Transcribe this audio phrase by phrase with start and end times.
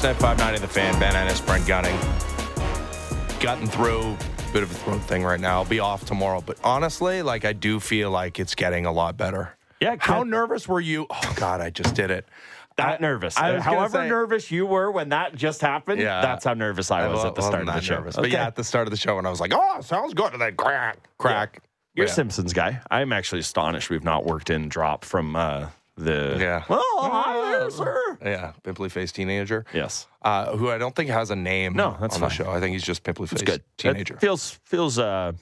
[0.00, 1.94] Sportsnet 590 The Fan, Ben Ennis, Brent Gunning.
[3.38, 4.16] Gotten through
[4.48, 5.56] a bit of a throat thing right now.
[5.58, 9.18] I'll be off tomorrow, but honestly, like I do feel like it's getting a lot
[9.18, 9.56] better.
[9.78, 9.96] Yeah.
[9.98, 11.06] How nervous were you?
[11.10, 12.26] Oh God, I just did it.
[12.76, 13.36] that I- nervous.
[13.36, 16.22] I However say- nervous you were when that just happened, Yeah.
[16.22, 17.96] that's how nervous I was at the start of the show.
[17.96, 18.16] nervous.
[18.16, 20.32] But yeah, at the start of the show, and I was like, "Oh, sounds good,"
[20.32, 21.62] and then crack, crack.
[21.94, 22.12] You're Yeah.
[22.12, 22.80] Simpsons guy.
[22.90, 25.66] I'm actually astonished we've not worked in drop from uh,
[26.04, 26.36] the.
[26.40, 26.64] Yeah.
[26.68, 28.18] Well, hi there, sir.
[28.22, 29.64] Yeah, pimply faced teenager.
[29.72, 30.06] Yes.
[30.22, 32.28] uh, who I don't think has a name No, that's on fine.
[32.30, 32.50] the show.
[32.50, 33.62] I think he's just pimply It's faced good.
[33.78, 34.14] teenager.
[34.14, 35.32] It feels feels uh,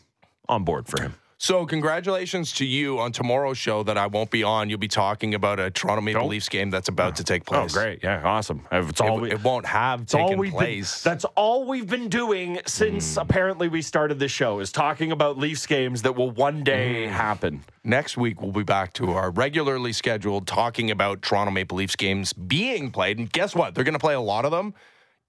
[0.49, 1.15] on board for him.
[1.41, 4.69] So, congratulations to you on tomorrow's show that I won't be on.
[4.69, 7.77] You'll be talking about a Toronto Maple Leafs game that's about to take oh, place.
[7.77, 8.03] Oh, great!
[8.03, 8.67] Yeah, awesome.
[8.73, 11.01] It's all It, we, it won't have it's all taken we've been, place.
[11.01, 13.21] that's all we've been doing since hmm.
[13.21, 17.13] apparently we started the show is talking about Leafs games that will one day hmm.
[17.13, 17.63] happen.
[17.85, 22.33] Next week, we'll be back to our regularly scheduled talking about Toronto Maple Leafs games
[22.33, 23.17] being played.
[23.17, 23.77] And guess what?
[23.77, 24.75] They're going to play a lot of them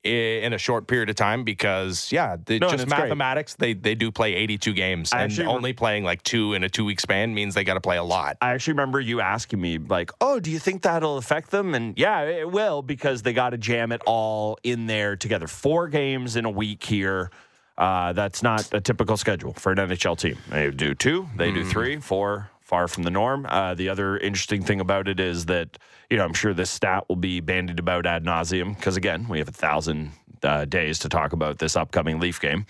[0.04, 3.04] in a short period of time because, yeah, they, No, just it's great.
[3.04, 5.12] mathematics, they, they do play 82 games.
[5.12, 7.74] I and re- only playing like two in a two week span means they got
[7.74, 8.38] to play a lot.
[8.42, 11.76] I actually remember you asking me, like, oh, do you think that'll affect them?
[11.76, 15.48] And yeah, it will because they got to jam it all in there together.
[15.48, 17.30] Four games in a week here.
[17.78, 20.38] Uh, that's not a typical schedule for an NHL team.
[20.50, 23.48] They do two, they do three, four, far from the norm.
[23.50, 25.80] Uh, the other interesting thing about it is that,
[26.12, 29.40] you know, I'm sure this stat will be bandied about ad nauseum because, again, we
[29.40, 30.12] have a thousand
[30.44, 32.68] uh, days to talk about this upcoming Leaf game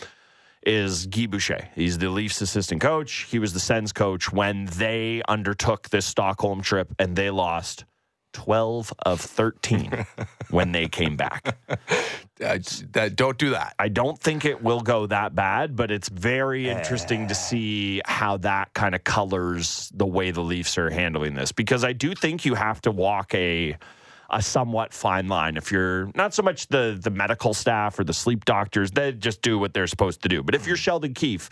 [0.64, 1.67] is Guy Boucher.
[1.75, 3.28] He's the Leafs assistant coach.
[3.30, 7.84] He was the Sens coach when they undertook this Stockholm trip and they lost
[8.33, 10.05] 12 of 13
[10.49, 11.58] when they came back.
[12.44, 12.59] Uh,
[13.16, 13.75] don't do that.
[13.80, 18.38] I don't think it will go that bad, but it's very interesting to see how
[18.38, 22.45] that kind of colors the way the Leafs are handling this because I do think
[22.45, 23.78] you have to walk a
[24.31, 28.13] a somewhat fine line if you're not so much the the medical staff or the
[28.13, 31.50] sleep doctors they just do what they're supposed to do but if you're Sheldon Keefe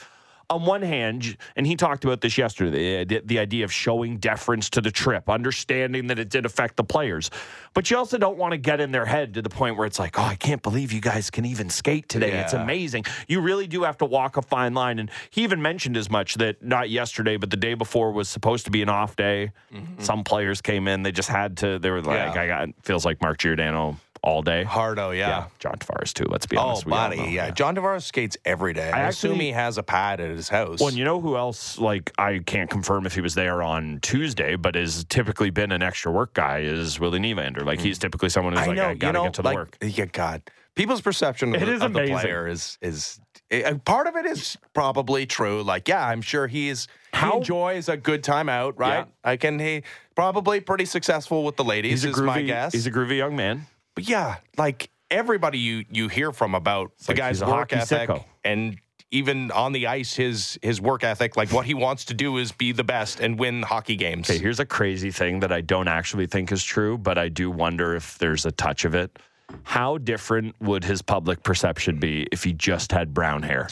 [0.49, 4.69] on one hand, and he talked about this yesterday, the, the idea of showing deference
[4.71, 7.29] to the trip, understanding that it did affect the players.
[7.73, 9.99] But you also don't want to get in their head to the point where it's
[9.99, 12.31] like, oh, I can't believe you guys can even skate today.
[12.39, 13.05] It's amazing.
[13.27, 14.99] You really do have to walk a fine line.
[14.99, 18.65] And he even mentioned as much that not yesterday, but the day before was supposed
[18.65, 19.51] to be an off day.
[19.99, 22.35] Some players came in, they just had to, they were like, Mm-hmm.
[22.35, 22.41] Yeah.
[22.41, 23.97] I got, feels like Mark Giordano
[24.27, 24.65] all day.
[24.65, 25.45] Hardo, yeah.
[25.59, 26.85] John Tavares too, let's be Oh, honest.
[26.85, 27.25] we all buddy, know.
[27.27, 27.49] yeah.
[27.51, 28.91] John Tavares skates every day.
[28.91, 30.79] I, I assume he has a pad at his house.
[30.79, 31.79] Well, and you know who else?
[31.79, 35.81] Like, I can't confirm if he was there on Tuesday, but has typically been an
[35.81, 36.59] extra work guy.
[36.59, 37.65] Is Willie Nylander?
[37.65, 38.63] Like, he's typically someone who's Mm.
[38.63, 39.77] I like, know, I gotta know, get to the like, work.
[39.81, 40.41] Yeah, God,
[40.75, 44.25] people's perception of, It the, is of the player is is eh, part of it
[44.25, 45.63] is probably true.
[45.63, 49.05] Like, yeah, I'm sure he's he enjoys a good time out, right?
[49.07, 49.31] Yeah.
[49.31, 49.83] I can he
[50.15, 52.03] probably pretty successful with the ladies.
[52.03, 52.73] He's a is my guess.
[52.73, 53.65] He's a groovy young man.
[53.97, 58.09] But yeah, like everybody you you hear from about the like guy's work hockey ethic
[58.09, 58.23] sicko.
[58.43, 58.77] and
[59.09, 62.51] even on the ice, his his work ethic, like what he wants to do is
[62.51, 64.29] be the best and win hockey games.
[64.29, 67.49] Okay, here's a crazy thing that I don't actually think is true, but I do
[67.49, 69.17] wonder if there's a touch of it.
[69.63, 73.67] How different would his public perception be if he just had brown hair?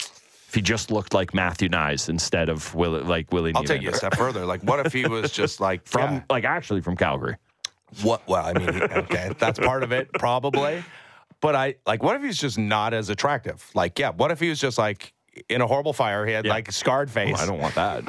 [0.47, 3.91] If he just looked like Matthew Knies instead of Will, like Willie I'll take you
[3.91, 4.43] a step further.
[4.43, 7.35] Like, what if he was just like From, yeah, like, actually from Calgary.
[8.03, 8.27] What?
[8.27, 10.83] Well, I mean, okay, that's part of it, probably.
[11.41, 13.69] But I like, what if he's just not as attractive?
[13.75, 15.13] Like, yeah, what if he was just like
[15.49, 16.25] in a horrible fire?
[16.25, 16.53] He had Yeah.
[16.53, 17.35] like scarred face.
[17.37, 18.03] Oh, I don't want that.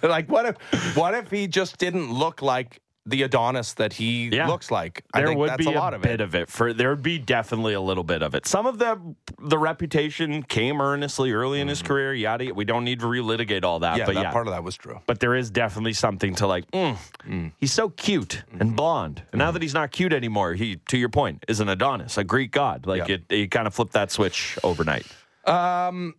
[0.02, 4.46] like, what if, what if he just didn't look like the Adonis that he Yeah.
[4.46, 5.02] looks like?
[5.12, 6.20] I there think would that's be a lot of bit it.
[6.20, 8.98] of it for there would be definitely a little bit of it some of the
[9.40, 13.80] the reputation came earnestly early in his career yada we don't need to relitigate all
[13.80, 13.98] that Mm-hmm.
[13.98, 15.00] yeah, but that yeah part of that was true.
[15.06, 16.96] but there is definitely something to like mm,
[17.28, 17.52] mm.
[17.58, 18.60] he's so cute Mm-hmm.
[18.60, 21.68] and blonde and now that he's not cute anymore he to your point is an
[21.68, 23.14] adonis a greek god like Yeah.
[23.16, 25.06] it, it kind of flipped that switch overnight
[25.44, 26.14] Um,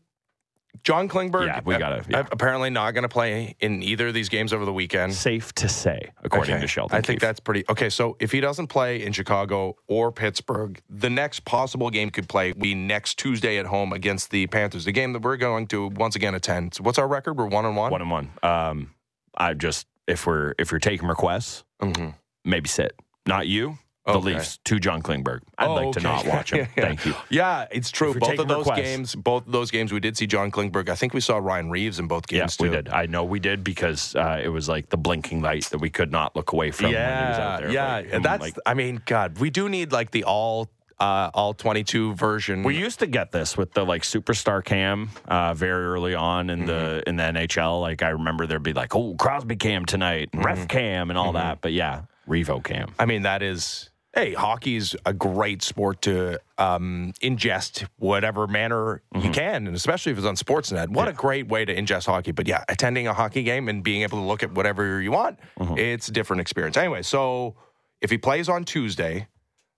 [0.84, 2.26] John Klingberg, Yeah, we gotta- yeah.
[2.32, 5.14] apparently not going to play in either of these games over the weekend.
[5.14, 6.62] safe to say according Okay.
[6.62, 7.28] to sheldon I think Keefe.
[7.28, 7.90] that's pretty okay.
[7.90, 12.52] So if he doesn't play in Chicago or Pittsburgh, the next possible game could play
[12.52, 14.84] be next Tuesday at home against the Panthers.
[14.86, 16.74] The game that we're going to once again attend.
[16.74, 17.38] So what's our record?
[17.38, 17.92] We're one on one.
[17.92, 18.94] one and one um
[19.38, 22.14] i just if we're if you're taking requests Mhm.
[22.46, 22.94] maybe sit
[23.26, 24.34] not you the Okay.
[24.36, 26.84] leafs to john klingberg i'd Oh, like to not watch him Yeah, yeah.
[26.84, 28.14] thank you Yeah, it's true.
[28.14, 28.82] Both of those requests.
[28.82, 30.90] games, both of those games, we did see John Klingberg.
[30.90, 32.90] I think we saw Ryan Reaves in both Yeah, games we did.
[32.90, 36.12] I know we did because uh, it was like the blinking light that we could
[36.12, 36.88] not look away from.
[36.88, 37.72] when he was out Yeah, there.
[37.72, 37.94] yeah.
[37.96, 38.42] Like, him, that's.
[38.42, 40.70] like- I mean, God, we do need like the all,
[41.00, 42.64] uh, all twenty-two version.
[42.64, 46.66] we used to get this with the like superstar cam uh, very early on in
[46.66, 46.74] the
[47.06, 47.10] Mm-hmm.
[47.10, 47.82] in the NHL.
[47.82, 50.60] Like I remember there'd be like, oh, Crosby cam tonight, and Mm-hmm.
[50.60, 51.62] ref cam, and all that.
[51.62, 52.94] But yeah, Revo cam.
[53.00, 59.32] I mean, that is hey, hockey's a great sport to um, ingest whatever manner you
[59.32, 60.90] can, and especially if it's on Sportsnet.
[60.90, 62.32] What a great way to ingest hockey.
[62.32, 65.40] But yeah, attending a hockey game and being able to look at whatever you want,
[65.78, 66.78] it's a different experience.
[66.78, 67.56] Anyway, so
[68.02, 69.28] if he plays on Tuesday,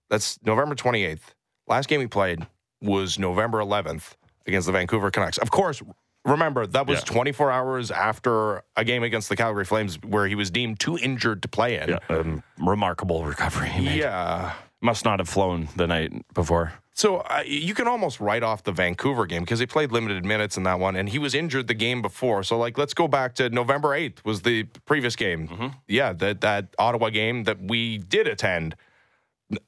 [0.10, 1.22] that's November 28th.
[1.68, 2.46] Last game he played
[2.82, 4.16] was November 11th
[4.46, 5.38] against the Vancouver Canucks.
[5.38, 5.82] Of course,
[6.26, 7.06] remember that was Yeah.
[7.06, 11.42] 24 hours after a game against the Calgary Flames where he was deemed too injured
[11.44, 11.98] to play in.
[12.10, 13.70] Um, remarkable recovery.
[13.70, 14.00] he made.
[14.00, 14.54] yeah.
[14.82, 16.74] Must not have flown the night before.
[16.94, 20.58] So uh, you can almost write off the Vancouver game because he played limited minutes
[20.58, 22.44] in that one, and he was injured the game before.
[22.44, 25.74] So like, let's go back to November eighth was the previous game.
[25.88, 28.76] Yeah, that that Ottawa game that we did attend.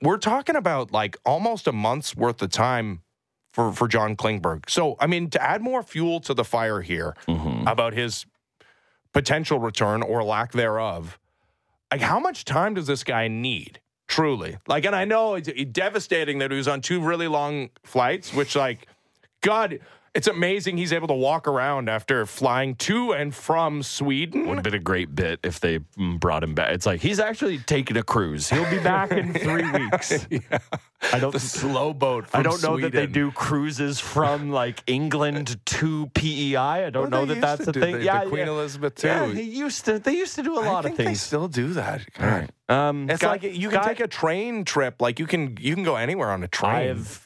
[0.01, 3.01] We're talking about like almost a month's worth of time
[3.57, 4.69] for for John Klingberg.
[4.69, 7.67] So I mean, to add more fuel to the fire here mm-hmm.
[7.67, 8.27] about his
[9.13, 11.17] potential return or lack thereof.
[11.91, 13.79] Like, how much time does this guy need?
[14.07, 17.71] Truly, like, and I know it's it's devastating that he was on two really long
[17.83, 18.87] flights, which, like,
[19.41, 19.79] God,
[20.17, 24.47] it's amazing he's able to walk around after flying to and from Sweden.
[24.47, 26.71] Would have been a great bit if they mm, brought him back.
[26.73, 28.49] It's like he's actually taking a cruise.
[28.49, 30.27] He'll be back in three weeks.
[31.13, 31.31] I don't.
[31.31, 32.25] the slow boat.
[32.33, 36.55] I don't know that they do cruises from like England to PEI.
[36.57, 37.99] I don't Well, know that that's a thing.
[37.99, 38.53] the- yeah, the Queen yeah.
[38.53, 39.07] Elizabeth too.
[39.07, 39.99] Yeah, he used to.
[39.99, 41.21] They used to do a lot of they things.
[41.21, 42.01] still do that.
[42.19, 42.49] All right.
[42.69, 44.99] Um, It's like you can take a train trip.
[44.99, 46.89] Like you can you can go anywhere on a train.
[46.89, 47.23] I've.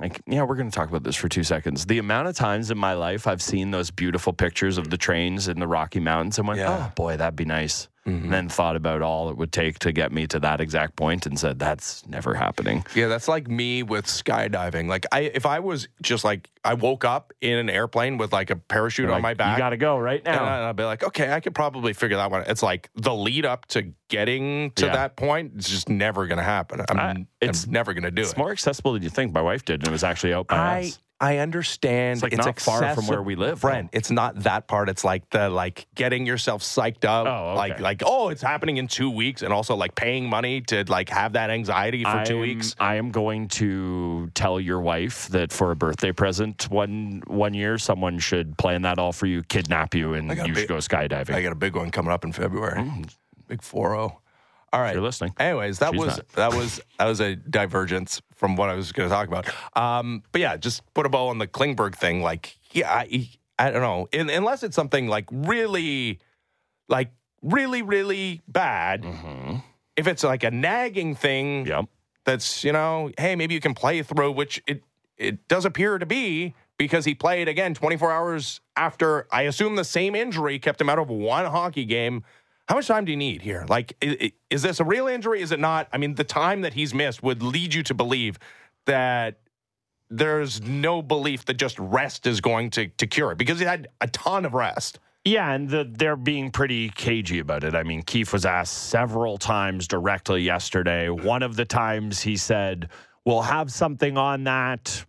[0.00, 1.86] Like, yeah, we're going to talk about this for two seconds.
[1.86, 5.48] The amount of times in my life I've seen those beautiful pictures of the trains
[5.48, 6.86] in the Rocky Mountains and went, Yeah.
[6.88, 7.88] oh boy, that'd be nice.
[8.06, 8.24] Mm-hmm.
[8.24, 11.26] And then thought about all it would take to get me to that exact point
[11.26, 12.86] and said, that's never happening.
[12.94, 14.88] Yeah, that's like me with skydiving.
[14.88, 18.48] Like I if I was just like I woke up in an airplane with like
[18.48, 19.58] a parachute on my back.
[19.58, 20.42] You got to go right now.
[20.42, 20.64] and.
[20.64, 22.40] I'd be like, okay, I could probably figure that one.
[22.42, 22.48] Out.
[22.48, 24.92] It's like the lead up to getting to Yeah.
[24.94, 26.80] that point is just never going to happen.
[26.88, 28.38] I'm, I- I'm it's- never going to do it's it.
[28.38, 29.32] more accessible than you think.
[29.34, 30.98] My wife did, and it was actually out by I us.
[31.20, 32.18] I understand.
[32.18, 33.90] It's like not far from where we live, Brent.
[33.92, 34.88] It's not that part.
[34.88, 37.26] It's like the like getting yourself psyched up.
[37.26, 37.56] Oh, okay.
[37.56, 41.08] Like like oh, it's happening in two weeks, and also like paying money to like
[41.08, 42.76] have that anxiety for 2 I'm- weeks.
[42.78, 47.78] I am going to tell your wife that for a birthday present one one year,
[47.78, 51.34] someone should plan that all for you, kidnap you, and you big- should go skydiving.
[51.34, 52.78] I got a big one coming up in February.
[52.80, 53.10] Mm.
[53.48, 54.20] Big four zero.
[54.72, 54.90] All right.
[54.90, 54.94] Mm.
[54.94, 55.34] you're listening.
[55.38, 56.28] Anyways, that She's was not.
[56.30, 59.48] that was that was a divergence from what I was going to talk about.
[59.76, 62.22] Um, but yeah, just put a ball on the Klingberg thing.
[62.22, 63.28] Like, yeah, I,
[63.58, 66.18] I don't know, In, unless it's something like really,
[66.88, 67.10] like
[67.42, 69.04] really, really bad.
[69.96, 71.86] If it's like a nagging thing, Yep.
[72.24, 74.82] that's you know, hey, maybe you can play through, which it
[75.16, 79.82] it does appear to be because he played again 24 hours after I assume the
[79.82, 82.22] same injury kept him out of one hockey game.
[82.68, 83.64] How much time do you need here?
[83.66, 83.96] Like,
[84.50, 85.40] is this a real injury?
[85.40, 85.88] Is it not?
[85.90, 88.38] I mean, the time that he's missed would lead you to believe
[88.84, 89.40] that
[90.10, 93.88] there's no belief that just rest is going to to cure it because he had
[94.00, 94.98] a ton of rest.
[95.24, 97.74] Yeah, and the, they're being pretty cagey about it.
[97.74, 101.08] I mean, Keefe was asked several times directly yesterday.
[101.08, 102.90] One of the times he said,
[103.24, 105.04] "We'll have something on that."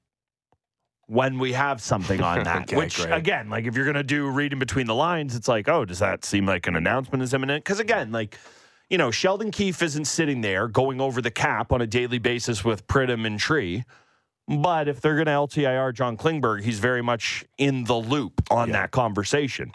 [1.10, 3.12] When we have something on that, Okay, which great.
[3.14, 6.24] again, like if you're gonna do reading between the lines, it's like, oh, does that
[6.24, 7.64] seem like an announcement is imminent?
[7.64, 8.38] Because again, like
[8.90, 12.64] you know, Sheldon Keefe isn't sitting there going over the cap on a daily basis
[12.64, 13.84] with Pridham and Tree.
[14.48, 15.32] But if they're going to
[15.62, 19.74] LTIR John Klingberg, he's very much in the loop on that conversation.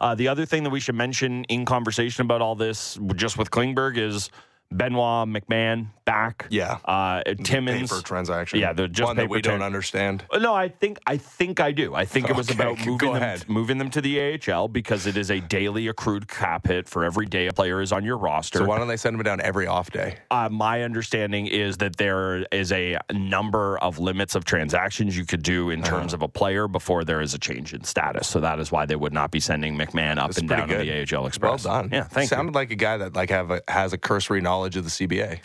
[0.00, 3.50] Uh, the other thing that we should mention in conversation about all this, just with
[3.50, 4.30] Klingberg, is
[4.70, 6.46] Benoit McMahon back.
[6.50, 6.78] Yeah.
[6.84, 7.90] Uh, Timmins.
[7.90, 8.58] paper transaction.
[8.60, 10.24] Yeah, the just one that we don't understand.
[10.30, 11.94] Uh, No, I think I think I do.
[11.94, 14.14] I think it was about moving them, moving them to the
[14.48, 17.92] AHL because it is a daily accrued cap hit for every day a player is
[17.92, 18.60] on your roster.
[18.60, 20.16] So why don't they send them down every off day?
[20.30, 25.42] Uh, my understanding is that there is a number of limits of transactions you could
[25.42, 25.90] do in Uh-huh.
[25.98, 28.26] terms of a player before there is a change in status.
[28.28, 30.76] So that is why they would not be sending McMahon up That's and down to
[30.78, 30.90] the.
[31.16, 31.64] AHL Express.
[31.64, 31.90] Well done.
[31.92, 34.84] Yeah, thank Sounded like a guy that like have a, has a cursory knowledge of
[34.84, 35.40] the CBA.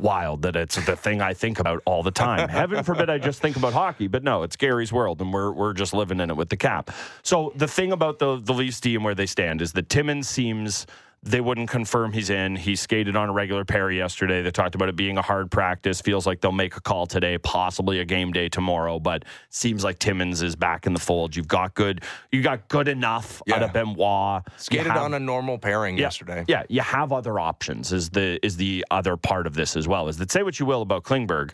[0.00, 2.48] Wild that it's the thing I think about all the time.
[2.48, 5.72] Heaven forbid I just think about hockey, but no, it's Gary's world, and we're we're
[5.74, 6.90] just living in it with the cap.
[7.22, 10.86] So the thing about the the Leafs team where they stand is that Timmins seems.
[11.26, 12.54] They wouldn't confirm he's in.
[12.54, 14.42] He skated on a regular pair yesterday.
[14.42, 16.02] They talked about it being a hard practice.
[16.02, 18.98] Feels like they'll make a call today, possibly a game day tomorrow.
[18.98, 21.34] But seems like Timmins is back in the fold.
[21.34, 22.02] You've got good.
[22.30, 24.42] You got good enough out of Benoit.
[24.58, 26.44] Skated have- on a normal pairing yeah, yesterday.
[26.46, 27.90] Yeah, you have other options.
[27.90, 30.08] Is the is the other part of this as well?
[30.08, 31.52] Is that say what you will about Klingberg,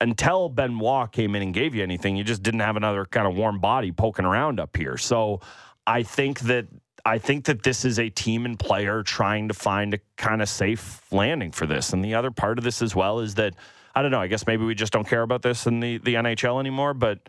[0.00, 3.36] until Benoit came in and gave you anything, you just didn't have another kind of
[3.36, 4.96] warm body poking around up here.
[4.96, 5.40] So
[5.86, 6.68] I think that
[7.08, 10.48] I think that this is a team and player trying to find a kind of
[10.48, 11.92] safe landing for this.
[11.92, 13.54] And the other part of this as well is that
[13.94, 14.20] I don't know.
[14.20, 17.28] I guess maybe we just don't care about this in the the NHL anymore, but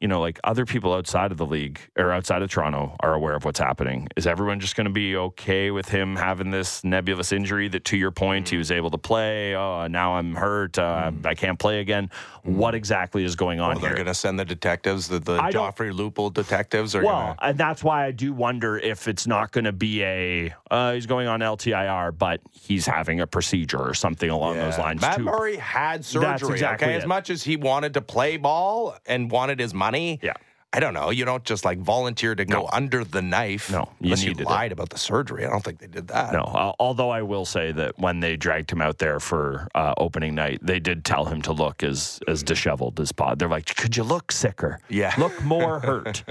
[0.00, 3.34] you know, like other people outside of the league or outside of Toronto are aware
[3.34, 4.06] of what's happening.
[4.16, 7.96] Is everyone just going to be okay with him having this nebulous injury that, to
[7.96, 9.54] your point, he was able to play?
[9.54, 10.78] Oh, now I'm hurt.
[10.78, 12.10] Uh, I can't play again.
[12.44, 15.50] What exactly is going on Well, they're going to send the detectives, the, the I
[15.50, 17.46] Joffrey Lupul detectives are Well, to.
[17.46, 21.06] and that's why I do wonder if it's not going to be a uh, he's
[21.06, 25.22] going on LTIR, but he's having a procedure or something along those lines Matt too.
[25.24, 26.52] Murray had surgery.
[26.52, 26.98] exactly okay, it.
[26.98, 30.20] as much as he wanted to play ball and wanted his money.
[30.22, 30.34] Yeah.
[30.76, 31.10] I don't know.
[31.10, 32.68] You don't just like volunteer to go No.
[32.72, 33.70] under the knife.
[33.70, 34.46] No, you unless you needed it.
[34.50, 35.46] lied about the surgery.
[35.46, 36.32] I don't think they did that.
[36.32, 39.94] No, uh, although I will say that when they dragged him out there for uh,
[39.98, 43.38] opening night, they did tell him to look as as disheveled as pod.
[43.38, 44.80] They're like, "Could you look sicker?
[44.88, 45.14] Yeah.
[45.16, 46.24] look more hurt."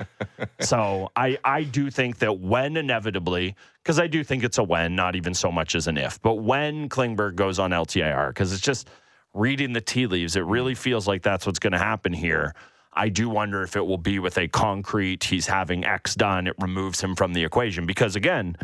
[0.60, 4.94] so I I do think that when inevitably, because I do think it's a when,
[4.94, 8.62] not even so much as an if, but when Klingberg goes on LTIR, because it's
[8.62, 8.90] just
[9.34, 12.54] reading the tea leaves, it really feels like that's what's going to happen here.
[12.96, 16.56] I do wonder if it will be with a concrete, he's having X done, it
[16.60, 17.86] removes him from the equation.
[17.86, 18.56] Because again,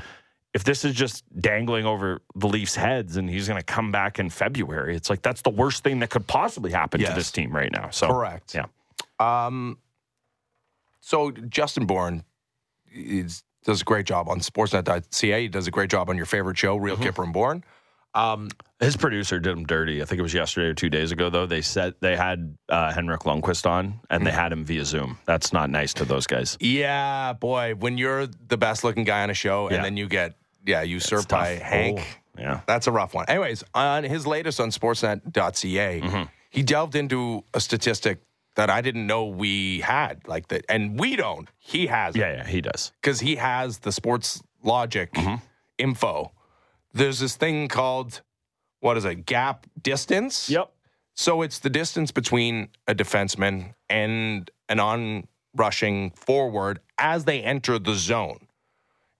[0.53, 4.17] if this is just dangling over the Leafs' heads and he's going to come back
[4.19, 7.09] in February, it's like that's the worst thing that could possibly happen Yes.
[7.09, 7.89] to this team right now.
[7.91, 8.55] So Correct.
[8.55, 8.65] Yeah.
[9.19, 9.77] Um,
[11.01, 12.24] so Justin Bourne
[12.91, 15.41] is, does a great job on Sportsnet.ca.
[15.41, 17.03] He does a great job on your favorite show, Real Mm-hmm.
[17.05, 17.63] Kyper and Bourne.
[18.13, 18.50] Um,
[18.80, 20.01] His producer did him dirty.
[20.01, 21.46] I think it was yesterday or two days ago, though.
[21.46, 24.25] They said they had uh, Henrik Lundqvist on and Hmm.
[24.25, 25.18] they had him via Zoom.
[25.25, 26.58] That's not nice to those guys.
[26.60, 29.75] yeah, boy, when you're the best looking guy on a show Yeah.
[29.78, 30.34] and then you get
[30.66, 31.50] yeah usurped by.
[31.56, 32.00] Hank.
[32.00, 32.62] Oh, yeah.
[32.68, 33.25] That's a rough one.
[33.28, 36.24] Anyways, on his latest on sportsnet.ca, Mm-hmm.
[36.50, 38.22] he delved into a statistic
[38.56, 40.66] that I didn't know we had like that.
[40.70, 41.48] And we don't.
[41.58, 42.92] He has it Yeah, yeah, he does.
[43.01, 45.36] because he has the sports logic Mm-hmm.
[45.78, 46.32] info.
[46.93, 48.22] There's this thing called,
[48.79, 50.50] what is it, gap distance?
[50.50, 50.72] Yep.
[51.15, 57.77] So it's the distance between a defenseman and an on rushing forward as they enter
[57.77, 58.48] the zone.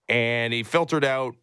[0.08, 1.36] And he filtered out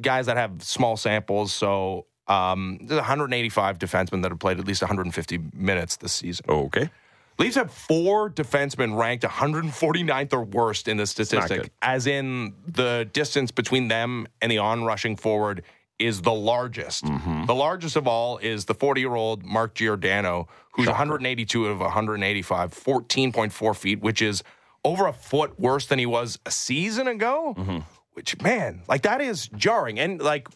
[0.00, 1.52] guys that have small samples.
[1.52, 6.46] So um, there's 185 defensemen that have played at least 150 minutes this season.
[6.48, 6.90] Okay.
[7.38, 13.50] Leafs have four defensemen ranked 149th or worst in the statistic, as in the distance
[13.50, 15.62] between them and the on rushing forward
[15.98, 17.04] is the largest.
[17.04, 17.46] Mm-hmm.
[17.46, 22.72] The largest of all is the 40 year old Mark Giordano, who's 182 of 185,
[22.72, 24.42] 14.4 feet, which is
[24.84, 27.54] over a foot worse than he was a season ago.
[27.56, 27.78] Mm-hmm.
[28.14, 29.98] Which, man, like that is jarring.
[29.98, 30.48] And like,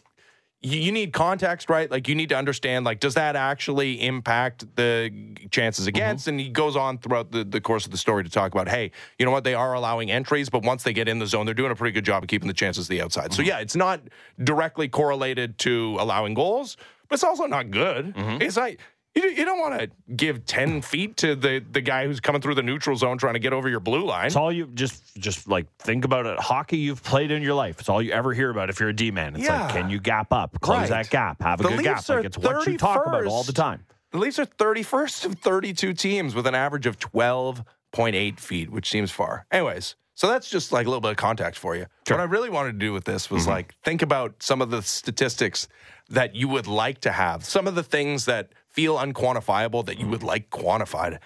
[0.61, 1.89] you, need context, right?
[1.89, 5.11] Like you need to understand, like, does that actually impact the
[5.51, 5.95] chances mm-hmm.
[5.95, 6.27] against?
[6.27, 8.91] And he goes on throughout the, the course of the story to talk about, hey,
[9.17, 9.43] you know what?
[9.43, 11.93] They are allowing entries, but once they get in the zone, they're doing a pretty
[11.93, 13.33] good job of keeping the chances to the outside.
[13.33, 13.49] So mm-hmm.
[13.49, 14.01] yeah, it's not
[14.43, 16.75] directly correlated to allowing goals,
[17.07, 18.13] but it's also not good.
[18.13, 18.41] Mm-hmm.
[18.41, 18.79] It's like
[19.23, 22.55] you, you don't want to give 10 feet to the, the guy who's coming through
[22.55, 24.27] the neutral zone trying to get over your blue line.
[24.27, 26.39] It's all you just just like think about it.
[26.39, 27.79] Hockey you've played in your life.
[27.79, 29.35] It's all you ever hear about if you're a D man.
[29.35, 29.63] It's Yeah.
[29.65, 30.59] like, can you gap up?
[30.61, 30.89] Close Right.
[30.89, 31.41] that gap.
[31.41, 32.17] Have a The good Leafs gap.
[32.17, 33.85] Like it's what you talk about all the time.
[34.11, 39.11] The Leafs are 31st of 32 teams with an average of 12.8 feet, which seems
[39.11, 39.45] far.
[39.51, 41.85] Anyways, so that's just like a little bit of context for you.
[42.09, 43.51] What I really wanted to do with this was mm-hmm.
[43.51, 45.67] like think about some of the statistics
[46.09, 48.49] that you would like to have, some of the things that
[48.79, 51.19] feel unquantifiable that you would like quantified.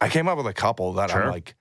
[0.00, 1.22] I came up with a couple that Sure.
[1.24, 1.54] I'm like,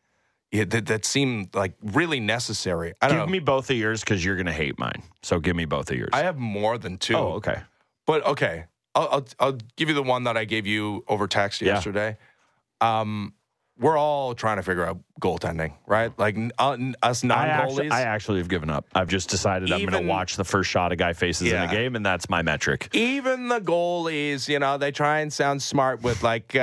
[0.52, 2.94] yeah, that, that seem like really necessary.
[3.02, 3.32] I don't Give know.
[3.32, 5.02] me both of yours because you're gonna hate mine.
[5.24, 6.10] So give me both of yours.
[6.14, 7.16] I have more than two.
[7.16, 7.62] oh, okay.
[8.06, 8.66] But okay,
[8.96, 11.74] I'll, I'll I'll give you the one that I gave you over text Yeah.
[11.74, 12.18] yesterday.
[12.82, 13.34] Um,
[13.80, 16.12] we're all trying to figure out goaltending, right?
[16.20, 17.92] Like uh, us non goalies.
[17.92, 18.86] I actually have given up.
[18.94, 21.68] I've just decided I'm going to watch the first shot a guy faces in a
[21.68, 22.90] game, and that's my metric.
[22.94, 26.56] Even the goalies, you know, they try and sound smart with like.
[26.56, 26.60] Uh,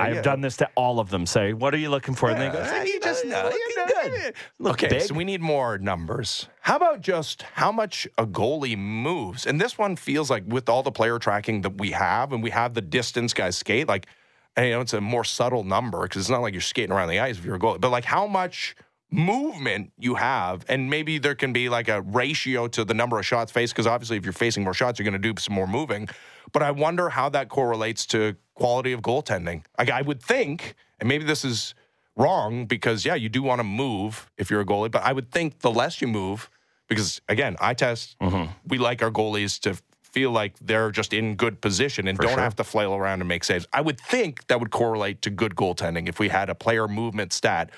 [0.00, 1.26] I have done this to all of them.
[1.26, 2.30] Say, what are you looking for?
[2.30, 3.42] and they go, Uh, you just know.
[3.44, 3.86] looking you know,
[4.20, 4.34] good.
[4.58, 5.02] Look okay, big.
[5.02, 6.48] so we need more numbers.
[6.60, 9.46] How about just how much a goalie moves?
[9.46, 12.50] And this one feels like with all the player tracking that we have, and we
[12.50, 14.06] have the distance guys skate, like,
[14.56, 17.08] and, you know, it's a more subtle number because it's not like you're skating around
[17.08, 18.76] the ice if you're a goalie, but like how much
[19.10, 23.26] movement you have, and maybe there can be like a ratio to the number of
[23.26, 25.66] shots faced because obviously if you're facing more shots, you're going to do some more
[25.66, 26.08] moving.
[26.52, 29.64] But I wonder how that correlates to quality of goaltending.
[29.78, 31.74] Like I would think, and maybe this is
[32.16, 35.30] wrong because yeah, you do want to move if you're a goalie, but I would
[35.30, 36.50] think the less you move,
[36.88, 38.18] because again, I test.
[38.18, 38.50] Mm-hmm.
[38.66, 39.80] We like our goalies to
[40.12, 42.40] feel like they're just in good position and don't sure.
[42.40, 43.66] have to flail around and make saves.
[43.72, 47.32] I would think that would correlate to good goaltending if we had a player movement
[47.32, 47.70] stat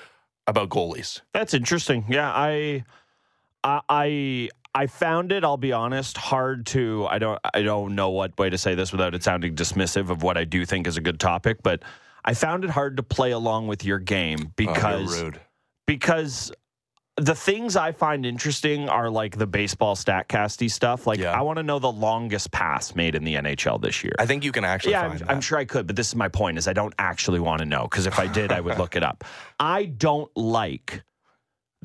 [0.47, 1.21] about goalies.
[1.33, 2.05] That's interesting.
[2.09, 2.83] Yeah, I
[3.63, 5.43] I, I I found it.
[5.45, 7.07] I'll be honest, hard to.
[7.09, 7.39] I don't.
[7.53, 10.43] I don't know what way to say this without it sounding dismissive of what I
[10.43, 11.81] do think is a good topic, but
[12.25, 15.31] I found it hard to play along with your game oh, because oh,
[15.87, 16.51] because
[17.17, 21.07] the things I find interesting are like the baseball statcasty stuff.
[21.07, 21.31] Like Yeah.
[21.31, 24.13] I want to know the longest pass made in the NHL this year.
[24.19, 25.29] I think you can actually yeah, find I'm.
[25.29, 27.65] I'm sure I could, but this is my point: is I don't actually want to
[27.65, 29.23] know because if I did, I would look it up.
[29.59, 31.03] I don't like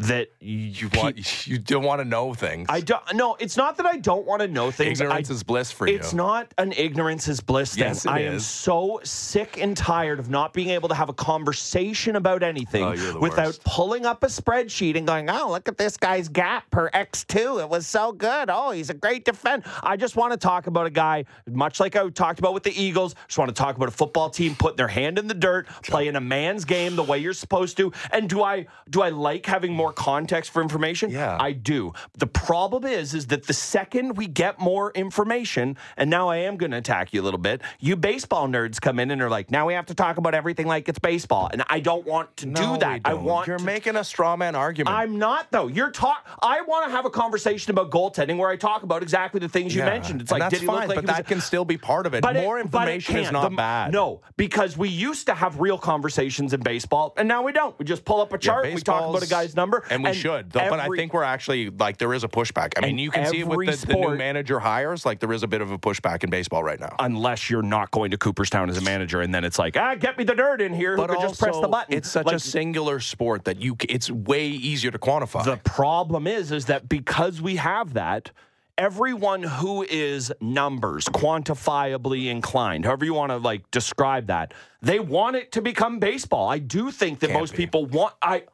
[0.01, 2.67] that you want you don't want to know things.
[2.71, 3.03] I don't.
[3.15, 4.99] No, it's not that I don't want to know things.
[5.01, 5.95] Ignorance I, is bliss for you.
[5.95, 7.85] It's not an ignorance is bliss thing.
[7.85, 11.13] Yes, it I am so sick and tired of not being able to have a
[11.13, 13.65] conversation about anything Oh, without worst.
[13.65, 17.61] pulling up a spreadsheet and going, "Oh, look at this guy's gap per X2.
[17.61, 18.49] It was so good.
[18.51, 21.95] Oh, he's a great defender." I just want to talk about a guy, much like
[21.95, 23.15] I talked about with the Eagles.
[23.27, 26.17] Just want to talk about a football team putting their hand in the dirt, playing
[26.17, 27.93] a man's game the way you're supposed to.
[28.13, 31.11] And do I do I like having more context for information?
[31.11, 31.37] Yeah.
[31.41, 31.93] I do.
[32.19, 36.57] The problem is, is that the second we get more information, and now I am
[36.57, 39.51] going to attack you a little bit, you baseball nerds come in and are like,
[39.51, 42.47] now we have to talk about everything like it's baseball, and I don't want to
[42.47, 43.01] No, do that.
[43.05, 44.97] I want You're to- making a straw man argument.
[44.97, 45.67] I'm not though.
[45.67, 46.27] You're talk.
[46.43, 49.75] I want to have a conversation about goaltending where I talk about exactly the things
[49.75, 49.91] you Yeah.
[49.91, 50.21] mentioned.
[50.23, 52.23] It's And like that's fine, like but was that can still be part of it.
[52.23, 53.51] but More it information is can't.
[53.51, 53.93] The- bad.
[53.93, 57.79] No, because we used to have real conversations in baseball, and now we don't.
[57.79, 60.13] We just pull up a Yeah, chart, we talk about a guy's number, and we
[60.13, 60.51] should.
[60.51, 62.73] Though, but I think we're actually like there is a pushback.
[62.77, 65.07] I mean, you can see it with every the, the new sport- manager hires.
[65.07, 66.95] Like there is a bit of a pushback in baseball right now.
[66.99, 70.19] unless you're not going to Cooperstown as a manager, and then it's like, ah, get
[70.19, 70.97] me the dirt in here.
[70.97, 71.95] Who could just press the button?
[71.95, 73.77] it's such Like, a singular sport that you.
[73.89, 75.45] It's way easier to quantify.
[75.45, 78.31] The problem is, is that because we have that,
[78.79, 85.37] everyone who is numbers, quantifiably inclined, however you want to like describe that, they want
[85.37, 86.49] it to become baseball.
[86.49, 87.59] I do think that Can't most be.
[87.59, 88.15] people want.
[88.23, 88.45] I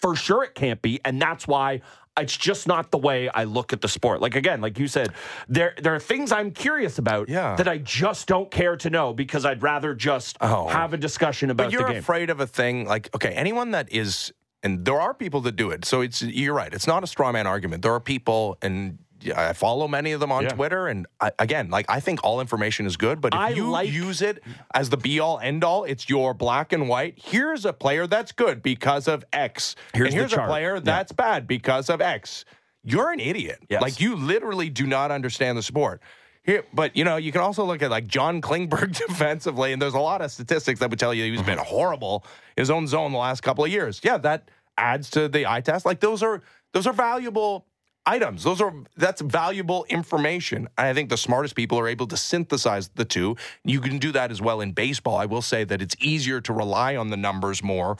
[0.00, 1.82] for sure it can't be, and that's why.
[2.18, 4.20] It's just not the way I look at the sport.
[4.20, 5.12] Like again, like you said,
[5.48, 7.54] there there are things I'm curious about Yeah.
[7.54, 10.66] that I just don't care to know because I'd rather just Oh.
[10.68, 14.32] have a discussion about but you're afraid of a thing like okay, anyone that is,
[14.62, 15.84] and there are people that do it.
[15.86, 16.74] So it's you're right.
[16.74, 17.82] It's not a straw man argument.
[17.82, 18.98] There are people, and
[19.34, 20.50] I follow many of them on Yeah.
[20.50, 20.88] Twitter.
[20.88, 23.90] And I, again, like I think all information is good, but if I you like-
[23.90, 24.42] use it
[24.74, 27.14] as the be all end all, it's your black and white.
[27.22, 29.76] Here's a player that's good because of X.
[29.94, 30.82] Here's and here's a player Yeah.
[30.84, 32.44] that's bad because of X.
[32.82, 33.60] You're an idiot.
[33.68, 33.82] Yes.
[33.82, 36.00] Like you literally do not understand the sport.
[36.42, 39.94] Here, but you know, you can also look at like John Klingberg defensively, and there's
[39.94, 41.66] a lot of statistics that would tell you he's been mm-hmm.
[41.66, 42.24] horrible
[42.56, 44.00] his own zone the last couple of years.
[44.02, 45.84] Yeah, that adds to the eye test.
[45.84, 47.66] Like those are those are valuable
[48.06, 48.42] items.
[48.42, 50.68] Those are that's valuable information.
[50.78, 53.36] And I think the smartest people are able to synthesize the two.
[53.64, 55.16] You can do that as well in baseball.
[55.16, 57.96] I will say that it's easier to rely on the numbers more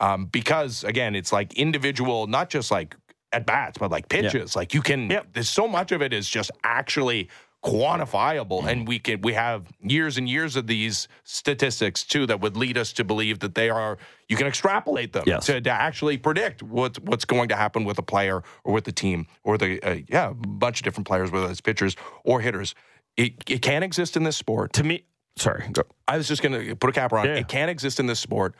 [0.00, 2.96] um, because again, it's like individual, not just like
[3.32, 4.56] at bats, but like pitches.
[4.56, 5.10] Like you can.
[5.10, 5.22] Yeah.
[5.32, 7.28] There's so much of it is just actually
[7.64, 12.56] quantifiable and we can we have years and years of these statistics too that would
[12.56, 13.96] lead us to believe that they are
[14.28, 15.46] you can extrapolate them Yes.
[15.46, 18.92] to, to actually predict what what's going to happen with a player or with the
[18.92, 22.74] team or the uh, yeah a bunch of different players whether it's pitchers or hitters
[23.16, 25.04] it, it can't exist in this sport to me,
[25.36, 25.82] sorry, go.
[26.08, 27.28] I was just going to put a cap on it.
[27.30, 27.36] Yeah.
[27.42, 28.56] It can't exist in this sport.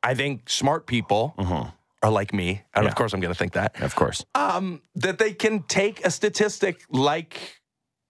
[0.00, 1.34] I think smart people
[2.04, 2.84] are like me, and.
[2.84, 2.88] Yeah.
[2.88, 4.24] of course I'm going to think that of course.
[4.36, 7.60] um, that they can take a statistic like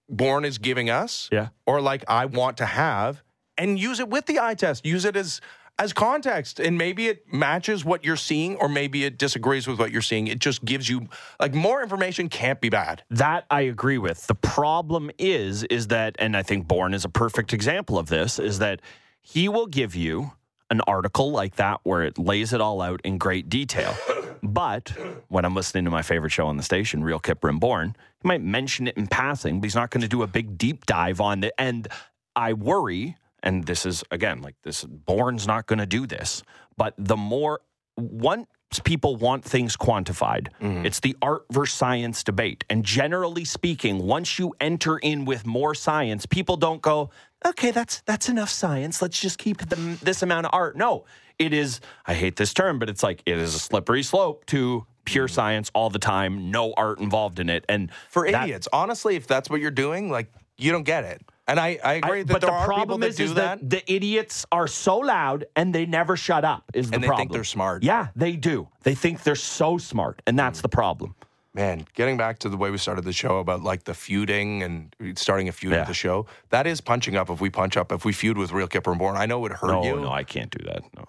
[0.09, 1.49] Bourne is giving us, Yeah.
[1.65, 3.23] or like I want to have,
[3.57, 4.85] and use it with the eye test.
[4.85, 5.41] Use it as
[5.79, 9.91] as context, and maybe it matches what you're seeing, or maybe it disagrees with what
[9.91, 10.25] you're seeing.
[10.25, 11.07] It just gives you
[11.39, 12.29] like more information.
[12.29, 13.03] Can't be bad.
[13.11, 14.25] That I agree with.
[14.25, 18.39] The problem is, is that, and I think Bourne is a perfect example of this,
[18.39, 18.81] is that
[19.21, 20.31] he will give you
[20.69, 23.95] an article like that where it lays it all out in great detail.
[24.43, 24.93] But
[25.29, 28.27] when I'm listening to my favorite show on the station, Real Kyper and Bourne, he
[28.27, 31.19] might mention it in passing, but he's not going to do a big deep dive
[31.19, 31.53] on it.
[31.57, 31.87] And
[32.35, 36.43] I worry, and this is again like this, Bourne's not going to do this,
[36.77, 37.61] but the more
[37.97, 38.47] once
[38.83, 40.85] people want things quantified, mm-hmm.
[40.85, 42.63] it's the art versus science debate.
[42.69, 47.09] And generally speaking, once you enter in with more science, people don't go,
[47.47, 49.01] okay, that's that's enough science.
[49.01, 50.75] Let's just keep the, this amount of art.
[50.75, 51.05] No,
[51.39, 51.79] it is.
[52.05, 55.33] I hate this term, but it's like it is a slippery slope to pure mm-hmm.
[55.33, 56.51] science all the time.
[56.51, 60.09] No art involved in it, and For that- idiots, honestly, if that's what you're doing,
[60.09, 61.21] like you don't get it.
[61.49, 63.23] And I, I I- agree that but there the are people problem that is, do
[63.23, 63.59] is that.
[63.61, 66.69] that the idiots are so loud and they never shut up.
[66.73, 67.27] Is the And they problem?
[67.27, 67.83] think they're smart.
[67.83, 68.67] Yeah, they do.
[68.83, 70.63] They think they're so smart, and that's mm.
[70.63, 71.15] the problem.
[71.57, 74.95] Man, getting back to the way we started the show about like the feuding and
[75.17, 75.79] starting a feud Yeah.
[75.79, 77.31] with the show, that is punching up.
[77.31, 79.41] If we punch up, if we feud with Real Kyper and Bourne, I know it
[79.41, 79.95] would hurt No, you.
[79.99, 80.83] no, I can't do that.
[80.95, 81.05] No.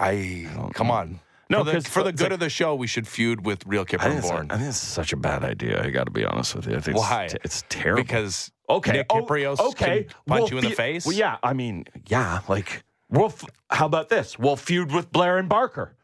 [0.00, 1.20] I come on.
[1.48, 3.84] No, for the, for the good like- of the show, we should feud with real
[3.84, 4.50] Kyper and Bourne.
[4.50, 5.80] I think it's such a bad idea.
[5.80, 6.76] I got to be honest with you.
[6.76, 7.24] I think Why?
[7.26, 8.02] It's, it's terrible.
[8.02, 11.06] Because okay, Nick oh, Kypreos okay, can punch we'll you in the face.
[11.06, 13.26] Well, yeah, I mean, yeah, like we'll.
[13.26, 14.40] F- how about this?
[14.40, 15.94] We'll feud with Blair and Barker.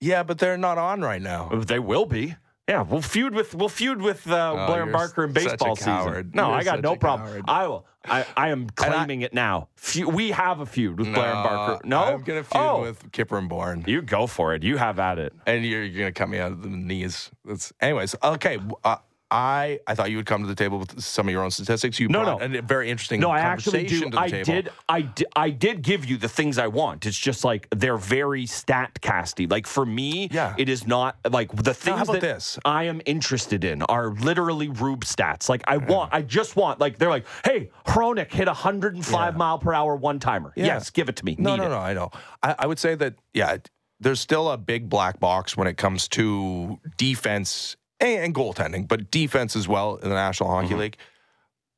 [0.00, 1.48] Yeah, but they're not on right now.
[1.48, 2.36] They will be.
[2.70, 6.30] Yeah, we'll feud with we'll feud with uh, Oh, Blair and Barker in baseball season.
[6.32, 7.42] No, You're I got no problem.
[7.48, 7.84] I will.
[8.04, 9.68] I, I am claiming it now.
[9.74, 11.86] Fe- we have a feud with Blair and Barker.
[11.88, 14.62] No, I'm gonna feud oh, with Kyper and Bourne, You go for it.
[14.62, 15.32] You have at it.
[15.46, 17.32] and you're, you're gonna cut me out of the knees.
[17.44, 18.60] That's, anyways, okay.
[18.84, 18.96] Uh,
[19.30, 22.00] I I thought you would come to the table with some of your own statistics.
[22.00, 22.58] You No, brought no.
[22.58, 24.00] a very interesting No, I actually do.
[24.04, 24.44] to the I table.
[24.44, 24.68] did.
[24.88, 25.26] I did.
[25.36, 27.06] I did give you the things I want.
[27.06, 29.50] It's just like they're very stat casty.
[29.50, 30.54] Like for me, Yeah.
[30.58, 32.58] it is not like the things that this?
[32.64, 35.48] I am interested in are literally Rube stats.
[35.48, 36.12] Like I want.
[36.12, 36.80] I just want.
[36.80, 39.36] Like they're like, hey, Hronek hit a 105 Yeah.
[39.38, 40.52] mile per hour one timer.
[40.56, 40.66] Yeah.
[40.66, 41.36] Yes, give it to me.
[41.38, 41.68] No, Need no, it.
[41.70, 41.78] no.
[41.78, 42.10] I know.
[42.42, 43.58] I, I would say that yeah,
[44.00, 49.10] there's still a big black box when it comes to defense and, and goaltending, but
[49.10, 50.78] defense as well in the National Hockey Mm-hmm.
[50.78, 50.96] League.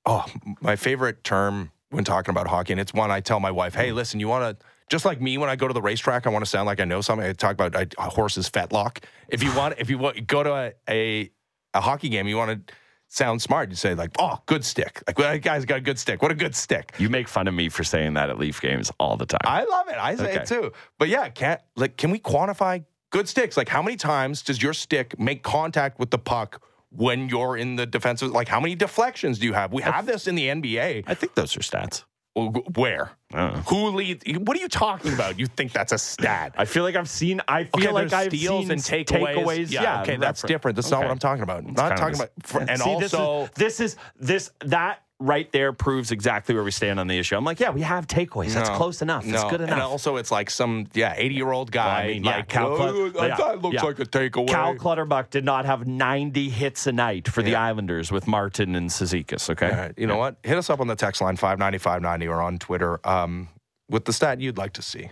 [0.04, 0.24] Oh,
[0.61, 3.74] my favorite term when talking about hockey, and it's one I tell my wife.
[3.74, 6.30] "Hey, listen, you want to." Just like me, when I go to the racetrack, I
[6.30, 7.26] want to sound like I know something.
[7.26, 9.02] I talk about I, a horse's fetlock.
[9.28, 11.30] If you want, if you want, go to a, a
[11.72, 12.74] a hockey game, you want to
[13.08, 13.70] sound smart.
[13.70, 16.20] You say like, "Oh, good stick!" Like, that guy's got a good stick.
[16.20, 16.92] What a good stick!
[16.98, 19.40] You make fun of me for saying that at Leaf games all the time.
[19.44, 19.96] I love it.
[19.98, 20.72] I say it too.
[20.98, 23.57] But yeah, can't like can we quantify good sticks?
[23.57, 27.77] Like how many times does your stick make contact with the puck when you're in
[27.77, 28.33] the defensive?
[28.33, 29.72] Like how many deflections do you have?
[29.72, 31.05] We have this in the NBA.
[31.07, 32.03] I think those are stats.
[32.35, 33.11] Where?
[33.35, 33.61] I don't know.
[33.68, 34.25] Who leads?
[34.38, 35.38] What are you talking about?
[35.38, 36.55] You think that's a stat?
[36.57, 37.42] I feel like I've seen.
[37.46, 39.35] I feel Okay, like I've steals seen and takeaways.
[39.37, 39.70] takeaways.
[39.70, 40.77] Yeah, okay, that's refer- different.
[40.77, 41.64] That's not what I'm talking about.
[41.64, 42.31] It's not talking about.
[42.42, 46.64] For, and See, this is- also, this is this that right there proves exactly where
[46.64, 47.37] we stand on the issue.
[47.37, 48.52] I'm like, yeah, we have takeaways.
[48.54, 49.24] That's No, close enough.
[49.24, 49.50] That's no.
[49.50, 49.72] good enough.
[49.72, 52.02] And also, it's like some yeah, 80 year old Well, guy.
[52.02, 53.82] I mean, yeah, like, Cal "Oh, yeah, that looks yeah.
[53.82, 54.48] like a takeaway.
[54.48, 58.90] Cal Clutterbuck did not have 90 hits a night for the Islanders with Martin and
[58.90, 59.48] Cizikas.
[59.48, 59.94] Okay, right.
[59.96, 60.37] You know what?
[60.42, 63.48] Hit us up on the text line 59590 or on Twitter um,
[63.88, 65.11] with the stat you'd like to see.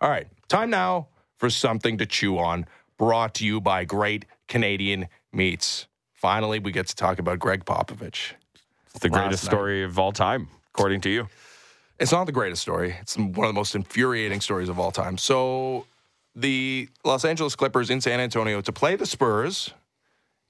[0.00, 0.26] All right.
[0.48, 2.66] Time now for something to chew on,
[2.98, 5.86] brought to you by Great Canadian Meats.
[6.12, 8.32] Finally, we get to talk about Gregg Popovich.
[9.00, 9.50] The greatest night.
[9.50, 11.28] story of all time, according to you.
[11.98, 12.96] It's not the greatest story.
[13.00, 15.16] It's one of the most infuriating stories of all time.
[15.16, 15.86] So,
[16.34, 19.72] the Los Angeles Clippers in San Antonio to play the Spurs,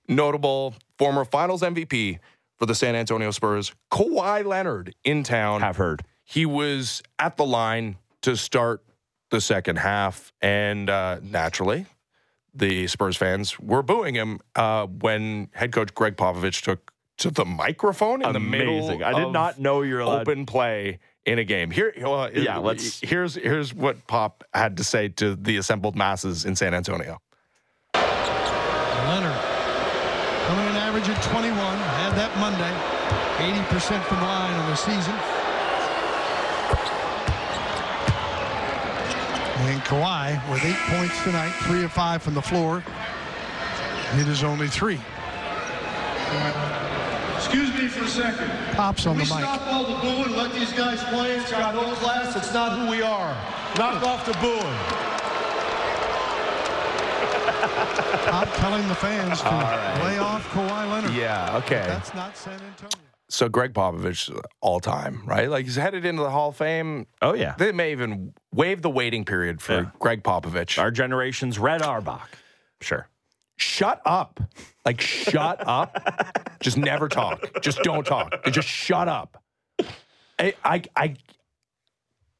[0.08, 2.18] notable former finals MVP
[2.56, 5.60] for the San Antonio Spurs, Kawhi Leonard in town.
[5.60, 6.02] Have heard.
[6.24, 8.82] he was at the line to start
[9.30, 11.86] the second half, and uh, naturally,
[12.54, 17.44] the Spurs fans were booing him uh, when head coach Gregg Popovich took to the
[17.44, 18.78] microphone in the middle.
[18.78, 19.02] Amazing.
[19.02, 20.22] I did of not know you're allowed.
[20.28, 21.70] open play in a game.
[21.70, 26.44] Here, well, Yeah, let's- Here's here's what Pop had to say to the assembled masses
[26.44, 27.20] in San Antonio.
[27.94, 29.40] Leonard
[30.46, 31.56] coming in average at 21.
[31.56, 32.72] Had that Monday.
[33.38, 35.14] 80% from the line on the season.
[39.68, 42.84] And Kawhi with eight points tonight, three of five from the floor.
[44.14, 45.00] It is only three.
[47.46, 48.50] Excuse me for a second.
[48.74, 49.44] Pops on we the mic.
[49.44, 51.36] stop all the booing, let these guys play.
[51.36, 52.34] It's got no class.
[52.36, 53.32] It's not who we are.
[53.78, 54.60] Knock off the booing.
[58.30, 61.12] Pop telling the fans to lay off Kawhi Leonard.
[61.14, 61.56] Yeah.
[61.58, 61.84] Okay.
[61.86, 62.90] That's not San Antonio.
[63.28, 64.30] So Gregg Popovich,
[64.60, 65.48] all time, right?
[65.50, 67.06] Like he's headed into the Hall of Fame.
[67.22, 69.90] Oh yeah, They may even waive the waiting period for Yeah.
[69.98, 70.78] Gregg Popovich.
[70.80, 72.28] our generation's Red Auerbach.
[72.80, 73.08] Sure.
[73.56, 74.40] shut up.
[74.86, 76.56] Like, shut up.
[76.60, 77.60] Just never talk.
[77.60, 78.32] Just don't talk.
[78.52, 79.42] Just shut up.
[80.38, 81.16] I, I, I,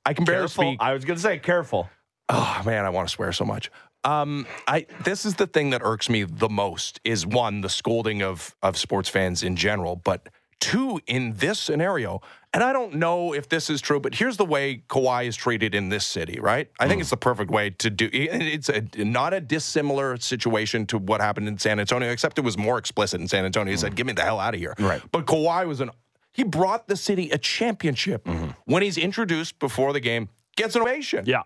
[0.07, 0.65] I can barely Careful.
[0.65, 0.79] speak.
[0.81, 1.91] I was gonna say careful.
[2.29, 3.71] Oh man, I want to swear so much.
[4.05, 8.23] Um, I this is the thing that irks me the most is one the scolding
[8.23, 10.29] of of sports fans in general, but
[10.61, 12.21] two in this scenario.
[12.57, 15.75] And I don't know if this is true, but here's the way Kawhi is treated
[15.75, 16.71] in this city, right?
[16.81, 17.01] I think hmm.
[17.03, 18.09] it's the perfect way to do.
[18.11, 22.57] It's a, not a dissimilar situation to what happened in San Antonio, except it was
[22.57, 23.71] more explicit in San Antonio.
[23.71, 23.97] He said, hmm.
[23.97, 25.03] "Get me the hell out of here." Right.
[25.13, 25.91] But Kawhi was an
[26.33, 28.49] he brought the city a championship hmm.
[28.65, 31.43] when he's introduced before the game, gets an ovation Yeah.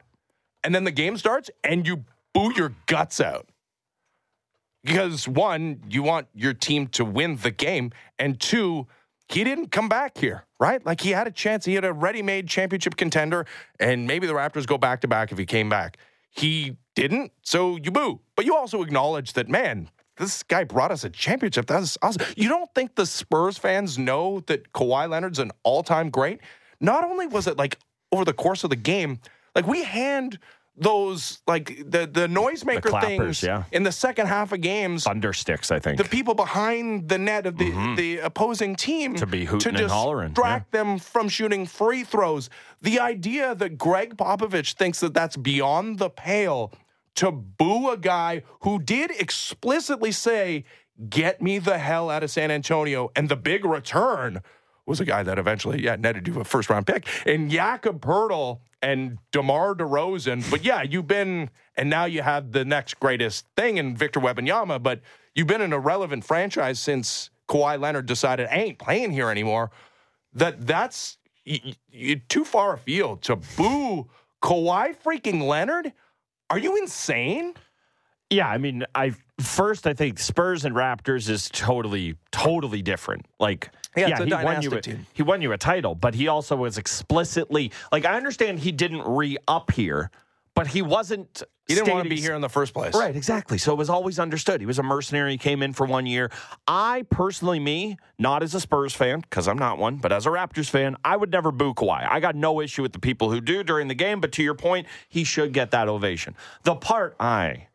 [0.62, 3.48] and then the game starts and you boo your guts out.
[4.84, 8.86] Because one, you want your team to win the game, and two,
[9.30, 10.84] he didn't come back here, right?
[10.84, 11.64] Like he had a chance.
[11.64, 13.46] He had a ready-made championship contender,
[13.78, 15.98] and maybe the Raptors go back to back if he came back.
[16.30, 18.20] He didn't, so you boo.
[18.34, 21.66] But you also acknowledge that, man, this guy brought us a championship.
[21.66, 22.26] That's awesome.
[22.36, 26.40] You don't think the Spurs fans know that Kawhi Leonard's an all-time great?
[26.80, 27.78] Not only was it like
[28.12, 29.20] over the course of the game,
[29.54, 30.38] like we hand
[30.76, 33.64] those like the the noisemaker clappers, things yeah.
[33.72, 35.04] in the second half of games.
[35.04, 35.98] Thunder sticks, I think.
[35.98, 39.14] The people behind the net of the, the opposing team Mm-hmm.
[39.16, 42.50] To be hooting to and hollering, distract them from shooting free throws.
[42.82, 46.72] The idea that Gregg Popovich thinks that that's beyond the pale
[47.16, 50.64] to boo a guy who did explicitly say,
[51.08, 54.42] "Get me the hell out of San Antonio," and the big return
[54.86, 57.06] was a guy that eventually, yeah, netted you a first round pick.
[57.26, 60.48] And Jakob Poeltl and DeMar DeRozan.
[60.50, 64.82] But yeah, you've been, and now you have the next greatest thing in Victor Wembanyama,
[64.82, 65.00] but
[65.34, 69.70] you've been an irrelevant franchise since Kawhi Leonard decided, I ain't playing here anymore.
[70.32, 71.18] That that's
[72.28, 74.08] too far afield to boo
[74.42, 75.92] Kawhi freaking Leonard.
[76.48, 77.54] Are you insane?
[78.30, 83.26] Yeah, I mean, I first I think Spurs and Raptors is totally, totally different.
[83.40, 85.06] Like, Yeah, a he won you a, team.
[85.12, 89.02] he won you a title, but he also was explicitly like I understand he didn't
[89.02, 90.10] re up here,
[90.54, 91.42] but he wasn't.
[91.66, 92.96] He didn't want to be here in the first place.
[92.96, 93.56] Right, exactly.
[93.56, 94.60] So it was always understood.
[94.60, 95.32] He was a mercenary.
[95.32, 96.32] He came in for one year.
[96.66, 100.30] I personally, me, not as a Spurs fan, because I'm not one, but as a
[100.30, 102.08] Raptors fan, I would never boo Kawhi.
[102.10, 104.54] I got no issue with the people who do during the game, but to your
[104.54, 106.34] point, he should get that ovation.
[106.64, 107.68] The part I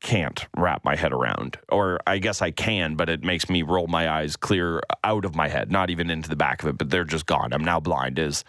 [0.00, 3.86] can't wrap my head around, or I guess I can, but it makes me roll
[3.86, 6.90] my eyes clear out of my head, not even into the back of it, but
[6.90, 7.52] they're just gone.
[7.52, 8.18] I'm now blind.
[8.18, 8.44] Is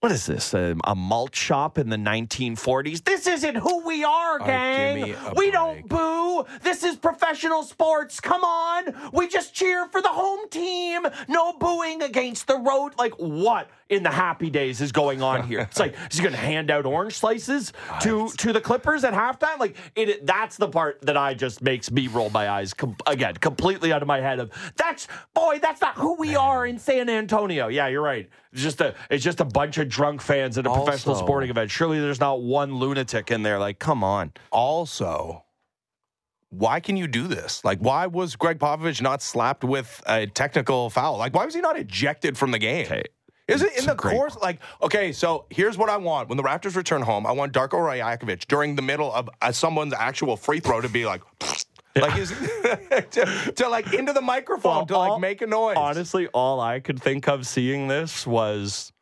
[0.00, 0.54] what is this?
[0.54, 3.04] A, a malt shop in the 1940s?
[3.04, 5.02] This isn't who we are, gang.
[5.02, 5.52] we break.
[5.52, 6.46] don't boo.
[6.62, 8.18] This is professional sports.
[8.18, 8.94] Come on.
[9.12, 11.06] We just cheer for the home team.
[11.28, 12.92] No booing against the road.
[12.98, 15.60] Like, what in the happy days is going on here?
[15.60, 17.72] It's like, is he going to hand out orange slices
[18.02, 19.58] to, to the Clippers at halftime?
[19.58, 23.34] Like, it, that's the part that I just makes me roll my eyes com- again,
[23.34, 24.38] completely out of my head.
[24.38, 27.68] Of that's, boy, that's not who we are in San Antonio.
[27.68, 28.30] Yeah, you're right.
[28.52, 31.70] It's just a, it's just a bunch of drunk fans at a professional sporting event.
[31.70, 33.58] Surely there's not one lunatic in there.
[33.58, 34.32] Like, come on.
[34.52, 35.44] Also,
[36.50, 37.64] why can you do this?
[37.64, 41.16] Like, why was Gregg Popovich not slapped with a technical foul?
[41.16, 42.86] Like, why was he not ejected from the game?
[42.86, 43.04] Okay.
[43.50, 44.36] Is it in the great course?
[44.36, 46.28] Like, okay, so here's what I want.
[46.28, 49.92] When the Raptors return home, I want Darko Rajakovic during the middle of uh, someone's
[49.92, 51.22] actual free throw to be like,
[51.96, 52.30] like is
[53.10, 55.76] to, to like into the microphone to like all- make a noise.
[55.76, 58.92] Honestly, all I could think of seeing this was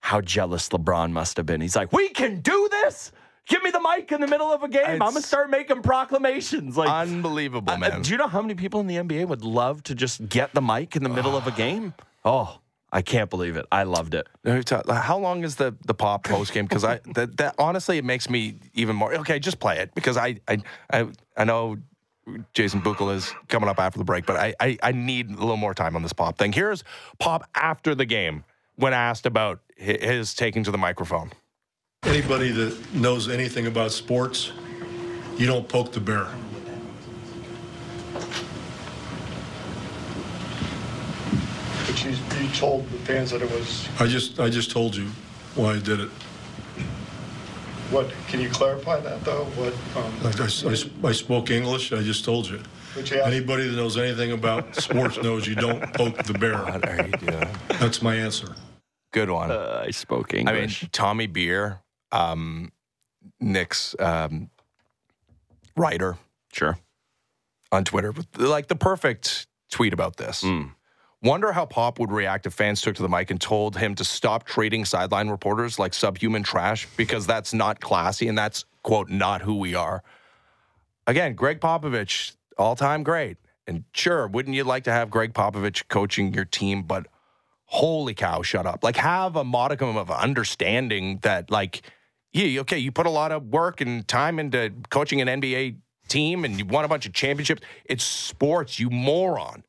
[0.00, 1.60] how jealous LeBron must have been.
[1.60, 3.12] He's like, "We can do this.
[3.46, 4.84] Give me the mic in the middle of a game.
[4.86, 8.02] I'm gonna start making proclamations." Like, unbelievable, uh, man.
[8.02, 10.62] do you know how many people in the NBA would love to just get the
[10.62, 11.94] mic in the middle of a game?
[12.24, 12.58] Oh,
[12.90, 13.66] I can't believe it.
[13.70, 14.26] I loved it.
[14.44, 16.64] How long is the the pop post game?
[16.64, 19.38] Because I that, that honestly it makes me even more okay.
[19.38, 20.58] Just play it because I I
[20.90, 21.76] I, I know
[22.54, 25.56] Jason Bukala is coming up after the break, but I, I I need a little
[25.56, 26.52] more time on this pop thing.
[26.52, 26.82] Here's
[27.18, 28.44] pop after the game
[28.76, 31.32] when asked about his taking to the microphone.
[32.04, 34.52] Anybody that knows anything about sports,
[35.36, 36.28] you don't poke the bear.
[42.04, 45.06] But you, you told the fans that it was, I just, I just told you
[45.54, 46.10] why I did it.
[47.90, 49.44] what, can you clarify that though?
[49.56, 52.60] What, um, I, I- I spoke English, I just told you.
[52.94, 56.58] But you asked- Anybody that knows anything about sports knows you don't poke the bear.
[56.58, 57.48] What are you doing?
[57.80, 58.54] That's my answer.
[59.12, 59.50] Good one.
[59.50, 60.50] Uh, I spoke English.
[60.50, 60.88] I mean, English.
[60.92, 61.80] Tommy Beer,
[62.12, 62.70] um,
[63.40, 64.50] Knicks um,
[65.76, 66.18] writer
[66.52, 66.78] sure.
[67.72, 70.44] on Twitter, with like the perfect tweet about this.
[71.20, 74.04] Wonder how Pop would react if fans took to the mic and told him to
[74.04, 79.42] stop treating sideline reporters like subhuman trash because that's not classy and that's, quote, not
[79.42, 80.04] who we are.
[81.08, 83.36] Again, Gregg Popovich, all time great.
[83.66, 86.82] And sure, wouldn't you like to have Gregg Popovich coaching your team?
[86.82, 87.06] But
[87.64, 88.84] holy cow, shut up.
[88.84, 91.82] Like, have a modicum of understanding that, like,
[92.32, 96.44] yeah, okay, you put a lot of work and time into coaching an NBA team
[96.44, 97.62] and you won a bunch of championships.
[97.84, 99.64] It's sports, you moron.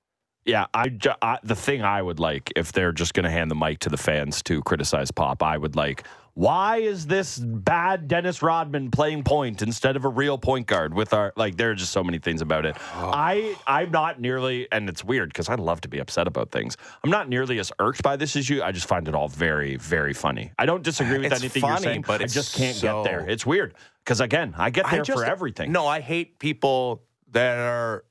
[0.45, 3.51] Yeah, I, ju- I the thing I would like if they're just going to hand
[3.51, 6.05] the mic to the fans to criticize Pop, I would like.
[6.35, 11.13] Why is this bad Dennis Rodman playing point instead of a real point guard with
[11.13, 11.57] our like?
[11.57, 12.77] There are just so many things about it.
[12.95, 16.77] I I'm not nearly, and it's weird because I love to be upset about things.
[17.03, 18.63] I'm not nearly as irked by this as you.
[18.63, 20.51] I just find it all very very funny.
[20.57, 23.11] I don't disagree with It's anything funny, you're saying, but I just can't so- get
[23.11, 23.25] there.
[23.29, 23.73] It's weird
[24.05, 25.73] because again, I get there I just, for everything.
[25.73, 28.05] No, I hate people that are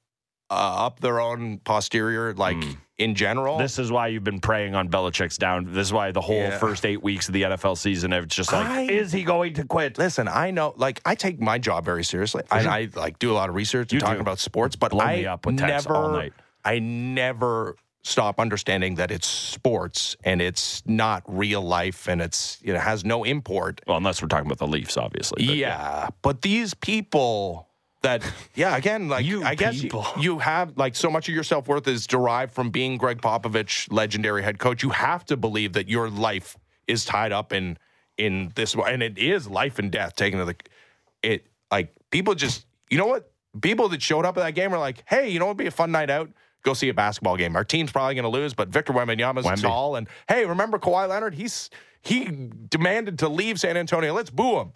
[0.50, 0.54] uh,
[0.86, 2.56] up their own posterior, like
[2.96, 3.58] in general.
[3.58, 5.72] This is why you've been preying on Belichick's down.
[5.72, 6.58] This is why the whole Yeah.
[6.58, 9.64] first eight weeks of the NFL season, it's just like, I- is he going to
[9.64, 9.98] quit?
[9.98, 13.34] Listen, I know, like, I take my job very seriously, and I like do a
[13.34, 14.74] lot of research You and talking about sports.
[14.74, 16.32] But Blow I up with never, all night.
[16.64, 22.72] I never stop understanding that it's sports and it's not real life and it's you
[22.72, 23.80] know has no import.
[23.86, 25.46] Well, unless we're talking about the Leafs, obviously.
[25.46, 27.67] but Yeah, but these people
[28.02, 28.22] that
[28.54, 30.06] yeah, again, like You I guess you, people.
[30.18, 33.90] you have like so much of your self worth is derived from being Gregg Popovich,
[33.92, 34.82] legendary head coach.
[34.82, 36.56] You have to believe that your life
[36.86, 37.76] is tied up in
[38.16, 40.56] in this, and it is life and death taken to the
[41.22, 41.46] it.
[41.70, 43.30] Like people just, you know what?
[43.60, 45.70] People that showed up at that game are like, hey, you know, what'd be a
[45.70, 46.30] fun night out.
[46.62, 47.56] Go see a basketball game.
[47.56, 49.62] Our team's probably going to lose, but Victor Wembanyama's Wemby.
[49.62, 51.34] tall, and hey, remember Kawhi Leonard?
[51.34, 51.70] He's
[52.02, 54.12] he demanded to leave San Antonio.
[54.12, 54.72] Let's boo him.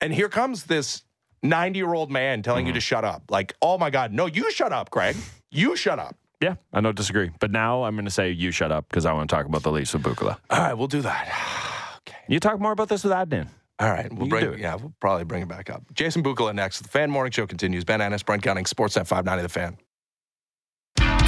[0.00, 1.04] And here comes this
[1.44, 2.82] 90 year old man telling you to mm-hmm.
[2.82, 3.24] shut up.
[3.28, 5.16] Like, oh my God, no, you shut up, Gregg.
[5.50, 6.16] You shut up.
[6.40, 7.30] Yeah, I don't disagree.
[7.38, 9.62] But now I'm going to say you shut up because I want to talk about
[9.62, 10.38] the Leafs with Bukala.
[10.50, 11.96] All right, we'll do that.
[12.08, 12.18] okay.
[12.28, 13.48] You talk more about this with Adnan.
[13.78, 14.60] All right, we'll You bring do it.
[14.60, 15.82] yeah, we'll probably bring it back up.
[15.94, 16.80] Jason Bukala next.
[16.80, 17.84] The Fan Morning Show continues.
[17.84, 19.76] Ben Ennis, Brent Gunning, Sportsnet 590 The Fan.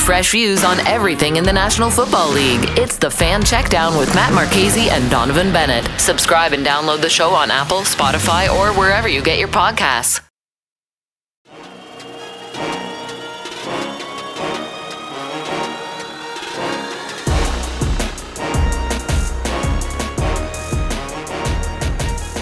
[0.07, 2.61] Fresh views on everything in the National Football League.
[2.79, 5.85] It's the Fan Checkdown with Matt Marchese and Donovan Bennett.
[6.01, 10.21] Subscribe and download the show on Apple, Spotify, or wherever you get your podcasts.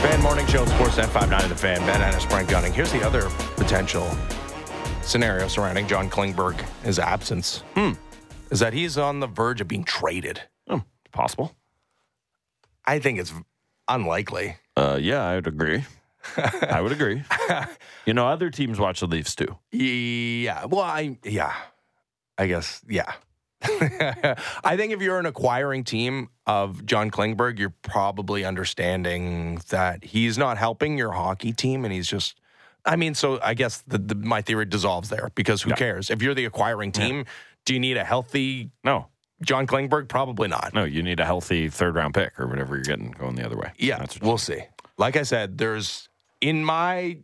[0.03, 1.79] Fan Morning Show, Sportsnet 590 The Fan.
[1.87, 2.75] Ben Ennis, Brent Gunning.
[2.75, 4.15] Here's the other potential
[5.05, 7.59] scenario surrounding John Klingberg, his absence.
[7.75, 7.93] Hmm.
[8.51, 10.41] Is that he's on the verge of being traded.
[10.69, 11.55] Oh, possible.
[12.87, 13.33] I think it's
[13.89, 14.57] unlikely.
[14.77, 15.85] Uh, yeah, I would agree.
[16.37, 17.23] I would agree.
[18.07, 19.57] You know, other teams watch the Leafs too.
[19.73, 20.67] Yeah.
[20.67, 21.55] Well, I yeah.
[22.37, 23.13] I guess yeah.
[23.63, 30.37] I think if you're an acquiring team of John Klingberg, you're probably understanding that he's
[30.37, 32.39] not helping your hockey team, and he's just.
[32.87, 35.77] I mean, so I guess the, the my theory dissolves there because who Yeah.
[35.77, 36.11] cares?
[36.11, 37.25] If you're the acquiring team,
[37.65, 39.09] do you need a healthy No,
[39.43, 40.09] John Klingberg?
[40.09, 40.73] Probably not.
[40.75, 43.57] no, you need a healthy third round pick or whatever you're getting going the other
[43.57, 43.73] way.
[43.79, 44.63] Yeah, we'll see.
[44.99, 46.09] Like I said, there's
[46.41, 47.19] in my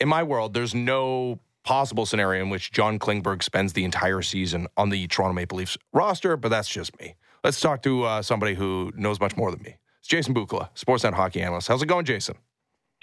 [0.00, 4.66] in my world, there's no possible scenario in which John Klingberg spends the entire season
[4.76, 7.14] on the Toronto Maple Leafs roster, but that's just me.
[7.42, 9.76] Let's talk to uh, somebody who knows much more than me.
[10.00, 11.68] It's Jason Bukala, Sportsnet hockey analyst.
[11.68, 12.36] How's it going, Jason?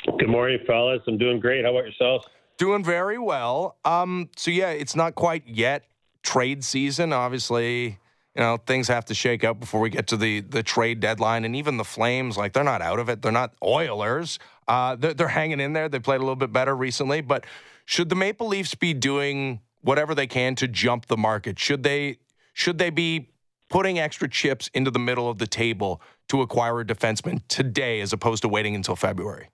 [0.05, 1.01] Good morning, fellas.
[1.07, 1.63] I'm doing great.
[1.63, 2.25] How about yourself?
[2.57, 3.77] Doing very well.
[3.85, 5.85] Um, so yeah, it's not quite yet
[6.23, 7.13] trade season.
[7.13, 7.99] Obviously,
[8.35, 11.45] you know things have to shake out before we get to the the trade deadline,
[11.45, 13.21] and even the Flames, like they're not out of it.
[13.21, 14.39] They're not Oilers.
[14.67, 15.89] Uh, they're, they're hanging in there.
[15.89, 17.45] They played a little bit better recently, but
[17.85, 21.59] should the Maple Leafs be doing whatever they can to jump the market?
[21.59, 22.17] Should they
[22.53, 23.29] should they be
[23.69, 28.13] putting extra chips into the middle of the table to acquire a defenseman today as
[28.13, 29.49] opposed to waiting until February?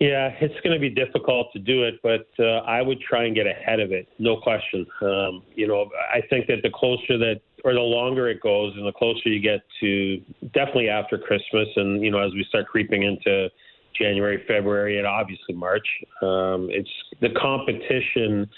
[0.00, 3.34] Yeah, it's going to be difficult to do it, but uh, I would try and
[3.34, 4.86] get ahead of it, no question.
[5.02, 8.86] Um, you know, I think that the closer that, or the longer it goes, and
[8.86, 10.16] the closer you get to
[10.54, 13.50] definitely after Christmas, and you know, as we start creeping into
[13.94, 15.86] January, February, and obviously March,
[16.22, 16.88] um, it's
[17.20, 18.48] the competition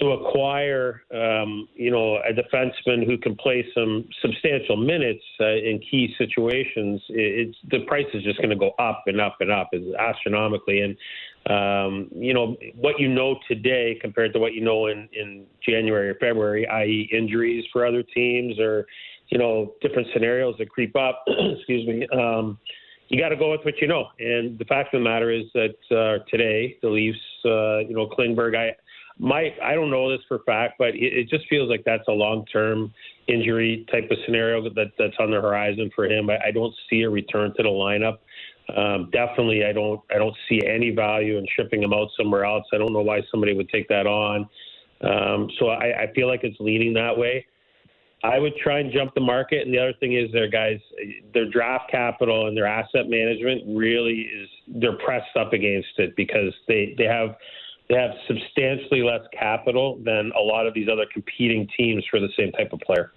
[0.00, 5.80] to acquire, um, you know, a defenseman who can play some substantial minutes uh, in
[5.90, 7.00] key situations.
[7.10, 10.80] It's the price is just going to go up and up and up, astronomically.
[10.80, 10.96] And
[11.50, 16.08] um, you know what you know today compared to what you know in in January
[16.08, 18.86] or February, i.e., injuries for other teams or
[19.28, 21.24] you know different scenarios that creep up.
[21.26, 22.06] excuse me.
[22.16, 22.58] Um,
[23.08, 24.06] you got to go with what you know.
[24.18, 28.06] And the fact of the matter is that uh, today the Leafs, uh, you know,
[28.06, 28.74] Klingberg, I
[29.18, 32.12] my I don't know this for fact, but it, it just feels like that's a
[32.12, 32.92] long term
[33.28, 36.30] injury type of scenario that that's on the horizon for him.
[36.30, 38.18] I, I don't see a return to the lineup.
[38.76, 42.64] Um, definitely, I don't I don't see any value in shipping him out somewhere else.
[42.72, 44.48] I don't know why somebody would take that on.
[45.02, 47.46] Um, so I, I feel like it's leaning that way.
[48.24, 49.66] I would try and jump the market.
[49.66, 50.78] And the other thing is, their guys,
[51.34, 56.54] their draft capital and their asset management really is they're pressed up against it because
[56.68, 57.34] they they have
[57.88, 62.28] they have substantially less capital than a lot of these other competing teams for the
[62.38, 63.12] same type of player.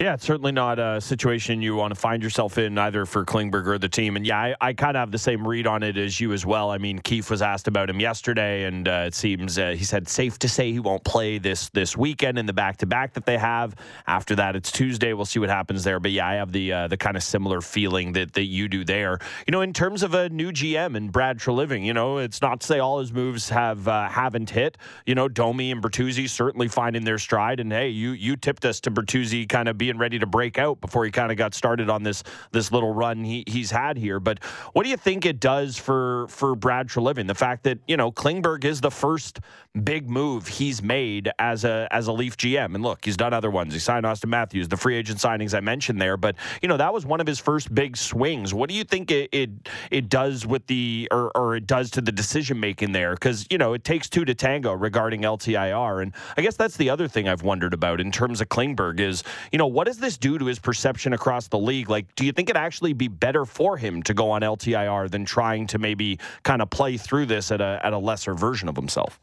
[0.00, 3.68] Yeah, it's certainly not a situation you want to find yourself in either for Klingberg
[3.68, 4.16] or the team.
[4.16, 6.44] And yeah, I, I kind of have the same read on it as you as
[6.44, 6.70] well.
[6.70, 10.08] I mean, Keefe was asked about him yesterday, and uh, it seems uh, he said
[10.08, 13.24] safe to say he won't play this this weekend in the back to back that
[13.24, 13.76] they have.
[14.08, 15.12] After that, it's Tuesday.
[15.12, 16.00] We'll see what happens there.
[16.00, 18.84] But yeah, I have the uh, the kind of similar feeling that that you do
[18.84, 19.20] there.
[19.46, 22.62] You know, in terms of a new GM and Brad Treliving, you know, it's not
[22.62, 24.76] to say all his moves have uh, haven't hit.
[25.06, 27.60] You know, Domi and Bertuzzi certainly finding their stride.
[27.60, 30.80] And hey, you you tipped us to Bertuzzi kind of being ready to break out
[30.80, 32.22] before he kind of got started on this
[32.52, 34.18] this little run he, he's had here.
[34.18, 37.26] But what do you think it does for for Brad Treliving?
[37.26, 39.40] The fact that you know Klingberg is the first
[39.82, 43.50] big move he's made as a as a Leaf GM, and look, he's done other
[43.50, 43.74] ones.
[43.74, 46.94] He signed Auston Matthews, the free agent signings I mentioned there, but you know that
[46.94, 48.54] was one of his first big swings.
[48.54, 49.50] What do you think it it,
[49.90, 53.12] it does with the or, or it does to the decision making there?
[53.12, 56.88] Because you know it takes two to tango regarding LTIR, and I guess that's the
[56.88, 60.16] other thing I've wondered about in terms of Klingberg is you know what does this
[60.16, 61.90] do to his perception across the league?
[61.90, 65.24] Like, do you think it actually be better for him to go on LTIR than
[65.24, 68.76] trying to maybe kind of play through this at a at a lesser version of
[68.76, 69.20] himself?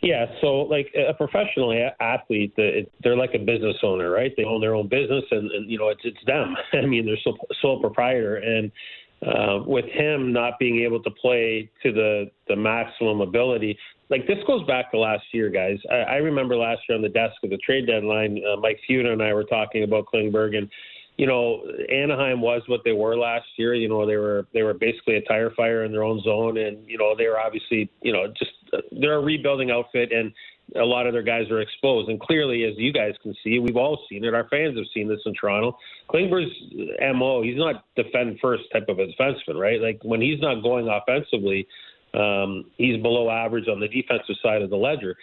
[0.00, 4.32] Yeah, so like a professional athlete, they're like a business owner, right?
[4.36, 6.54] They own their own business, and, and you know it's it's them.
[6.72, 8.70] I mean, they're sole, sole proprietor, and
[9.26, 13.76] uh, with him not being able to play to the the maximum ability,
[14.10, 15.78] like this goes back to last year, guys.
[15.90, 19.12] I, I remember last year on the desk of the trade deadline, uh, Mike Feuda
[19.12, 20.68] and I were talking about Klingberg, and
[21.18, 23.74] you know, Anaheim was what they were last year.
[23.74, 26.88] You know, they were they were basically a tire fire in their own zone, and
[26.88, 28.52] you know they were obviously you know just
[28.92, 30.32] they're a rebuilding outfit, and
[30.76, 32.08] a lot of their guys are exposed.
[32.08, 34.34] And clearly, as you guys can see, we've all seen it.
[34.34, 35.76] Our fans have seen this in Toronto.
[36.10, 36.54] Klingberg's
[37.16, 39.80] mo, he's not defend first type of a defenseman, right?
[39.80, 41.66] Like when he's not going offensively,
[42.14, 45.16] um, he's below average on the defensive side of the ledger.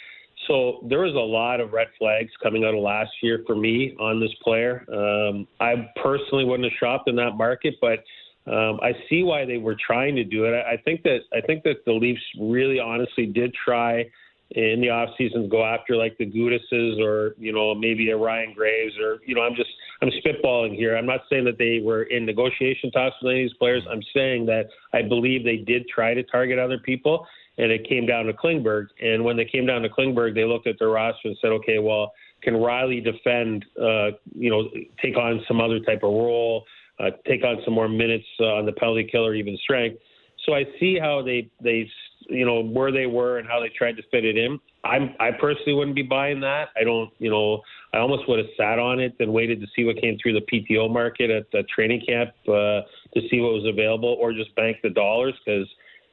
[0.47, 3.95] So there was a lot of red flags coming out of last year for me
[3.99, 4.85] on this player.
[4.91, 8.03] Um, I personally wouldn't have shopped in that market, but
[8.51, 10.53] um, I see why they were trying to do it.
[10.53, 14.05] I, I think that I think that the Leafs really, honestly, did try
[14.51, 18.53] in the off season go after like the Gudases or you know maybe a Ryan
[18.53, 19.69] Graves or you know I'm just
[20.01, 20.95] I'm spitballing here.
[20.95, 23.83] I'm not saying that they were in negotiation talks with any of these players.
[23.89, 27.25] I'm saying that I believe they did try to target other people
[27.57, 28.87] and it came down to Klingberg.
[29.01, 31.79] And when they came down to Klingberg, they looked at their roster and said, okay,
[31.79, 33.65] well, can Rielly defend?
[33.81, 34.69] Uh, you know,
[35.01, 36.65] take on some other type of role,
[36.99, 39.99] uh, take on some more minutes uh, on the penalty killer, even strength.
[40.45, 41.89] So I see how they they
[42.29, 44.59] you know where they were and how they tried to fit it in.
[44.83, 46.69] I'm I personally wouldn't be buying that.
[46.79, 47.61] I don't you know
[47.93, 50.41] I almost would have sat on it and waited to see what came through the
[50.41, 52.81] PTO market at the training camp uh,
[53.13, 55.67] to see what was available, or just bank the dollars because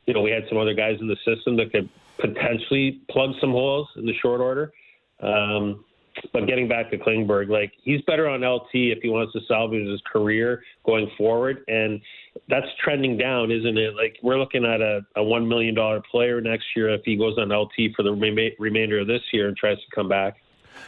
[0.06, 1.88] you know, we had some other guys in the system that could
[2.18, 4.72] potentially plug some holes in the short order.
[5.20, 5.84] Um,
[6.32, 9.86] but getting back to Klingberg, like he's better on LT if he wants to salvage
[9.86, 12.00] his career going forward, and
[12.48, 13.94] that's trending down, isn't it?
[13.94, 17.36] Like we're looking at a, a one million dollar player next year if he goes
[17.38, 20.36] on LT for the rem- remainder of this year and tries to come back.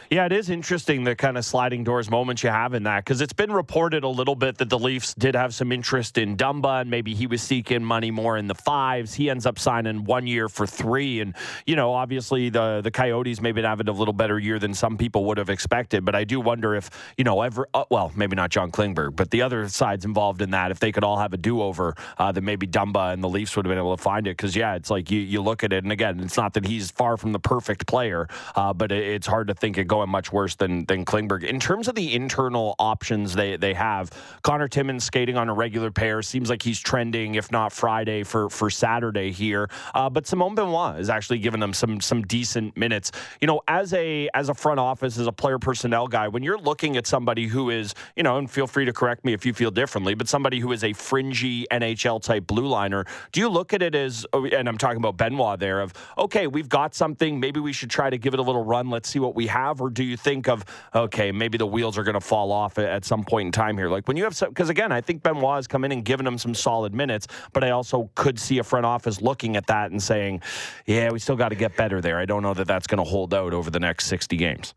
[0.09, 3.21] Yeah, it is interesting the kind of sliding doors moments you have in that because
[3.21, 6.81] it's been reported a little bit that the Leafs did have some interest in Dumba
[6.81, 9.13] and maybe he was seeking money more in the fives.
[9.13, 13.41] He ends up signing one year for three, and you know, obviously the the Coyotes
[13.41, 16.05] maybe having a little better year than some people would have expected.
[16.05, 19.31] But I do wonder if you know, ever uh, well, maybe not John Klingberg, but
[19.31, 22.31] the other sides involved in that, if they could all have a do over, uh,
[22.31, 24.31] then maybe Dumba and the Leafs would have been able to find it.
[24.37, 26.91] Because yeah, it's like you you look at it, and again, it's not that he's
[26.91, 30.31] far from the perfect player, uh, but it, it's hard to think it going much
[30.31, 31.43] worse than than Klingberg.
[31.43, 34.11] In terms of the internal options they they have,
[34.43, 38.49] Connor Timmins skating on a regular pair seems like he's trending, if not Friday for
[38.49, 39.69] for Saturday here.
[39.93, 43.11] Uh, but Simon Benoit is actually giving them some some decent minutes.
[43.41, 46.57] You know, as a as a front office, as a player personnel guy, when you're
[46.57, 49.53] looking at somebody who is, you know, and feel free to correct me if you
[49.53, 53.73] feel differently, but somebody who is a fringy NHL type blue liner, do you look
[53.73, 57.59] at it as, and I'm talking about Benoit there, of okay, we've got something, maybe
[57.59, 59.89] we should try to give it a little run, let's see what we have, or
[59.89, 63.23] do you think of okay, maybe the wheels are going to fall off at some
[63.23, 63.89] point in time here?
[63.89, 66.25] Like when you have some, because again, I think Benoit has come in and given
[66.25, 69.91] him some solid minutes, but I also could see a front office looking at that
[69.91, 70.41] and saying,
[70.85, 72.17] yeah, we still got to get better there.
[72.17, 74.73] I don't know that that's going to hold out over the next 60 games.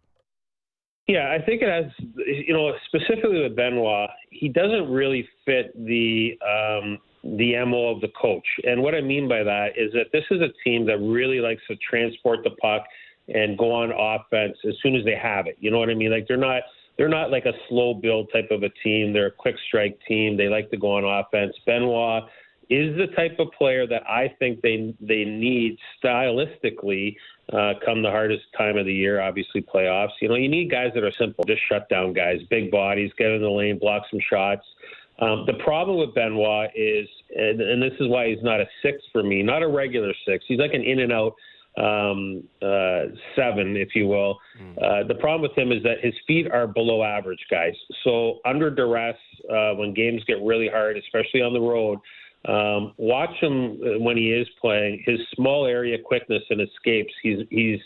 [1.07, 1.91] Yeah, I think it has,
[2.26, 8.09] you know, specifically with Benoit, he doesn't really fit the um, the MO of the
[8.20, 8.47] coach.
[8.64, 11.62] And what I mean by that is that this is a team that really likes
[11.68, 12.84] to transport the puck
[13.29, 15.57] and go on offense as soon as they have it.
[15.61, 16.11] You know what I mean?
[16.11, 16.62] Like they're not
[16.97, 19.12] they're not like a slow build type of a team.
[19.12, 20.37] They're a quick strike team.
[20.37, 21.55] They like to go on offense.
[21.64, 22.24] Benoit
[22.70, 27.16] is the type of player that I think they they need stylistically
[27.53, 30.11] uh, come the hardest time of the year, obviously playoffs.
[30.20, 33.31] You know, you need guys that are simple, just shut down guys, big bodies, get
[33.31, 34.66] in the lane, block some shots.
[35.20, 39.03] Um, the problem with Benoit is, and, and this is why he's not a six
[39.12, 40.45] for me, not a regular six.
[40.47, 41.35] He's like an in and out
[41.79, 44.39] um, uh, seven, if you will.
[44.61, 44.76] Mm.
[44.79, 47.74] Uh, the problem with him is that his feet are below average, guys.
[48.05, 49.16] So under duress,
[49.51, 51.99] uh, when games get really hard, especially on the road,
[52.47, 55.03] um, watch him when he is playing.
[55.05, 57.12] His small area quickness and escapes.
[57.22, 57.81] He's he's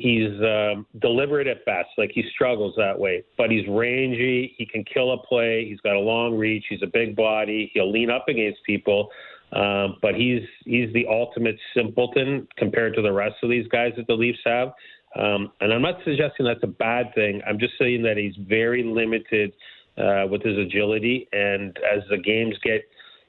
[0.00, 3.22] He's um, deliberate at best, like he struggles that way.
[3.36, 4.54] But he's rangy.
[4.56, 5.66] He can kill a play.
[5.68, 6.64] He's got a long reach.
[6.70, 7.70] He's a big body.
[7.74, 9.10] He'll lean up against people.
[9.52, 14.06] Um, but he's he's the ultimate simpleton compared to the rest of these guys that
[14.06, 14.72] the Leafs have.
[15.16, 17.42] Um, and I'm not suggesting that's a bad thing.
[17.46, 19.52] I'm just saying that he's very limited
[19.98, 21.28] uh, with his agility.
[21.32, 22.82] And as the games get,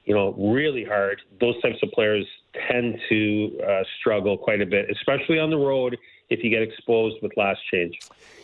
[0.05, 2.26] you know, really hard, those types of players
[2.69, 5.97] tend to uh, struggle quite a bit, especially on the road
[6.30, 7.97] if you get exposed with last change.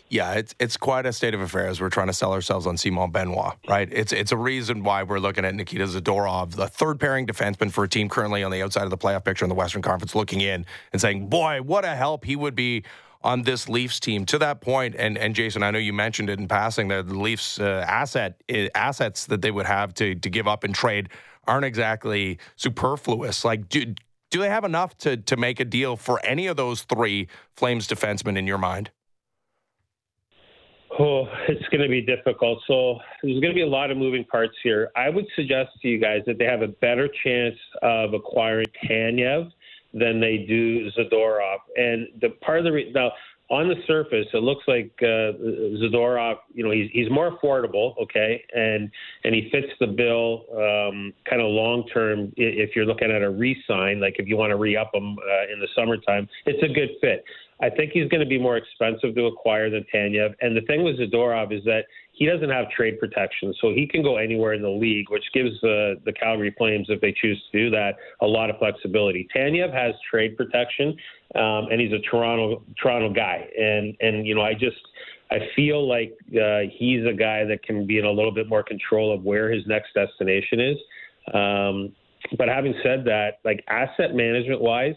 [0.09, 1.81] Yeah, it's it's quite a state of affairs.
[1.81, 3.89] We're trying to sell ourselves on Simon Benoit, right?
[3.91, 7.83] It's it's a reason why we're looking at Nikita Zadorov, the third pairing defenseman for
[7.83, 10.39] a team currently on the outside of the playoff picture in the Western Conference, looking
[10.41, 12.83] in and saying, "Boy, what a help he would be."
[13.23, 16.39] On this Leafs team, to that point, and and Jason, I know you mentioned it
[16.39, 20.29] in passing that the Leafs uh, asset uh, assets that they would have to to
[20.29, 21.09] give up and trade
[21.47, 23.43] aren't exactly superfluous.
[23.43, 23.95] Like, do
[24.29, 27.87] do they have enough to to make a deal for any of those three Flames
[27.87, 28.91] defensemen in your mind?
[30.99, 32.59] Oh, it's going to be difficult.
[32.67, 34.89] So there's going to be a lot of moving parts here.
[34.95, 39.51] I would suggest to you guys that they have a better chance of acquiring Tanev
[39.93, 41.57] than they do Zadorov.
[41.75, 43.11] And the part of the re- now
[43.49, 45.31] on the surface, it looks like uh,
[45.81, 46.35] Zadorov.
[46.53, 48.89] You know, he's he's more affordable, okay, and
[49.23, 52.33] and he fits the bill um, kind of long term.
[52.35, 55.59] If you're looking at a re-sign, like if you want to re-up him uh, in
[55.59, 57.23] the summertime, it's a good fit.
[57.61, 60.35] I think he's going to be more expensive to acquire than Tanev.
[60.41, 64.03] And the thing with Zadorov is that he doesn't have trade protection, so he can
[64.03, 67.57] go anywhere in the league, which gives the the Calgary Flames, if they choose to
[67.57, 69.27] do that, a lot of flexibility.
[69.35, 70.95] Tanev has trade protection,
[71.35, 74.77] um, and he's a Toronto Toronto guy, and and you know I just
[75.31, 78.63] I feel like uh, he's a guy that can be in a little bit more
[78.63, 80.77] control of where his next destination is.
[81.33, 81.93] Um,
[82.37, 84.95] but having said that, like asset management wise,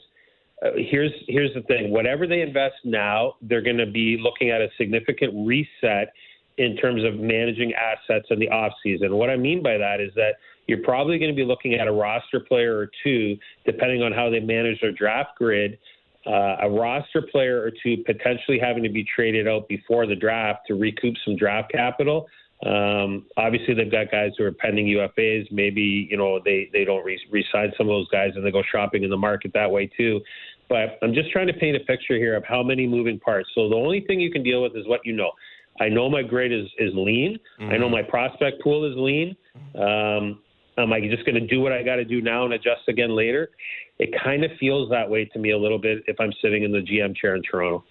[0.76, 4.68] here's here's the thing: whatever they invest now, they're going to be looking at a
[4.76, 6.12] significant reset
[6.58, 9.14] in terms of managing assets in the off season.
[9.16, 10.34] What I mean by that is that
[10.66, 14.28] you're probably going to be looking at a roster player or two, depending on how
[14.30, 15.78] they manage their draft grid.
[16.26, 20.60] Uh, a roster player or two potentially having to be traded out before the draft
[20.66, 22.28] to recoup some draft capital.
[22.66, 25.50] Um, obviously, they've got guys who are pending UFAs.
[25.50, 28.62] Maybe you know they they don't re- sign some of those guys and they go
[28.70, 30.20] shopping in the market that way too.
[30.68, 33.48] But I'm just trying to paint a picture here of how many moving parts.
[33.54, 35.32] So the only thing you can deal with is what you know.
[35.80, 37.38] I know my grade is is lean.
[37.58, 37.72] Mm-hmm.
[37.72, 37.94] I know mm-hmm.
[37.94, 39.36] my prospect pool is lean.
[39.74, 40.40] Um,
[40.76, 43.16] am I just going to do what I got to do now and adjust again
[43.16, 43.50] later?
[43.98, 46.72] It kind of feels that way to me a little bit if I'm sitting in
[46.72, 47.84] the GM chair in Toronto.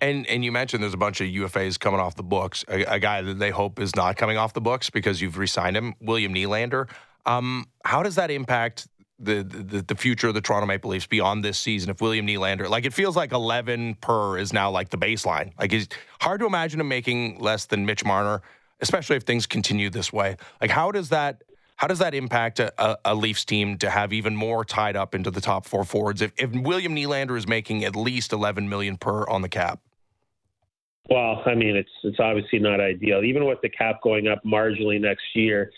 [0.00, 2.64] And and you mentioned there's a bunch of UFAs coming off the books.
[2.68, 5.76] A, a guy that they hope is not coming off the books because you've re-signed
[5.76, 6.88] him, William Nylander.
[7.26, 8.88] Um, how does that impact
[9.20, 12.68] the, the the future of the Toronto Maple Leafs beyond this season if William Nylander
[12.68, 15.88] like it feels like 11 per is now like the baseline like it's
[16.20, 18.40] hard to imagine him making less than Mitch Marner
[18.80, 21.42] especially if things continue this way like how does that
[21.76, 25.14] how does that impact a, a, a, Leafs team to have even more tied up
[25.14, 28.98] into the top four forwards if, if William Nylander is making at least 11 million
[28.98, 29.80] per on the cap?
[31.08, 33.22] Well, I mean, it's it's obviously not ideal.
[33.24, 35.72] Even with the cap going up marginally next year,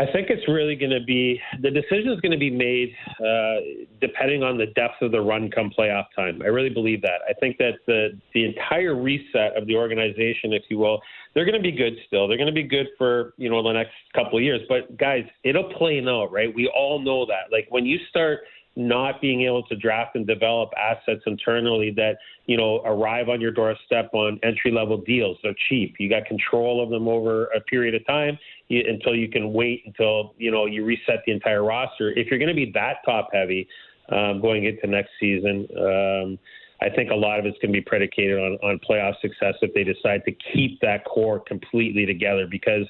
[0.00, 3.88] I think it's really going to be the decision is going to be made uh,
[4.00, 6.40] depending on the depth of the run come playoff time.
[6.40, 7.18] I really believe that.
[7.28, 11.00] I think that the the entire reset of the organization, if you will,
[11.34, 12.28] they're going to be good still.
[12.28, 14.60] They're going to be good for you know the next couple of years.
[14.68, 16.54] But guys, it'll play out, right?
[16.54, 17.50] We all know that.
[17.50, 18.40] Like when you start
[18.78, 22.16] not being able to draft and develop assets internally that
[22.46, 25.36] you know arrive on your doorstep on entry level deals.
[25.42, 25.96] They're cheap.
[25.98, 29.82] You got control of them over a period of time you, until you can wait
[29.84, 32.10] until you know you reset the entire roster.
[32.16, 33.68] If you're going to be that top heavy
[34.10, 35.66] um, going into next season.
[35.76, 36.38] Um,
[36.80, 39.74] I think a lot of it's going to be predicated on, on playoff success if
[39.74, 42.86] they decide to keep that core completely together because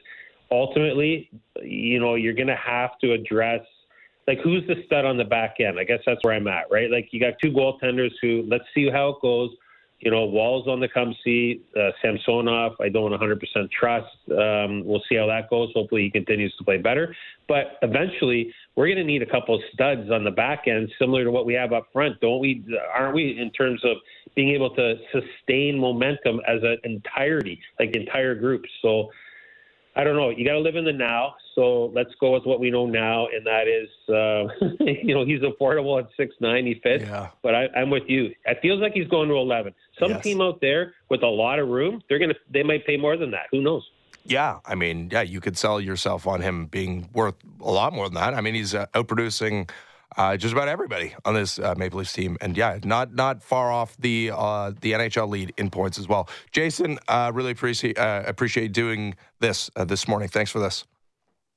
[0.50, 1.30] ultimately,
[1.62, 3.62] you know, you're going to have to address
[4.28, 5.80] like who's the stud on the back end?
[5.80, 6.90] I guess that's where I'm at, right?
[6.90, 9.50] Like you got two goaltenders who let's see how it goes.
[10.00, 11.62] You know, Woll's on the come see.
[11.76, 14.06] Uh, Samsonov, I don't 100% trust.
[14.30, 15.70] Um, we'll see how that goes.
[15.74, 17.16] Hopefully, he continues to play better.
[17.48, 21.24] But eventually, we're going to need a couple of studs on the back end, similar
[21.24, 22.64] to what we have up front, don't we?
[22.94, 23.40] Aren't we?
[23.40, 23.96] In terms of
[24.36, 28.68] being able to sustain momentum as an entirety, like entire groups.
[28.82, 29.10] So
[29.98, 30.30] I don't know.
[30.30, 31.34] You got to live in the now.
[31.56, 35.40] So let's go with what we know now, and that is, uh, you know, he's
[35.40, 36.64] affordable at six nine.
[36.64, 37.02] He fits.
[37.02, 37.30] Yeah.
[37.42, 38.30] But I, am with you.
[38.46, 39.74] It feels like he's going to eleven.
[39.98, 40.22] Some yes.
[40.22, 43.32] team out there with a lot of room, they're gonna, they might pay more than
[43.32, 43.46] that.
[43.50, 43.82] Who knows?
[44.24, 48.06] Yeah, I mean, yeah, you could sell yourself on him being worth a lot more
[48.06, 48.34] than that.
[48.34, 49.68] I mean, he's uh, outproducing
[50.16, 53.70] uh, just about everybody on this uh, Maple Leafs team, and yeah, not not far
[53.70, 56.28] off the uh, the NHL lead in points as well.
[56.52, 60.28] Jason, uh, really appreciate uh, appreciate doing this uh, this morning.
[60.28, 60.84] Thanks for this.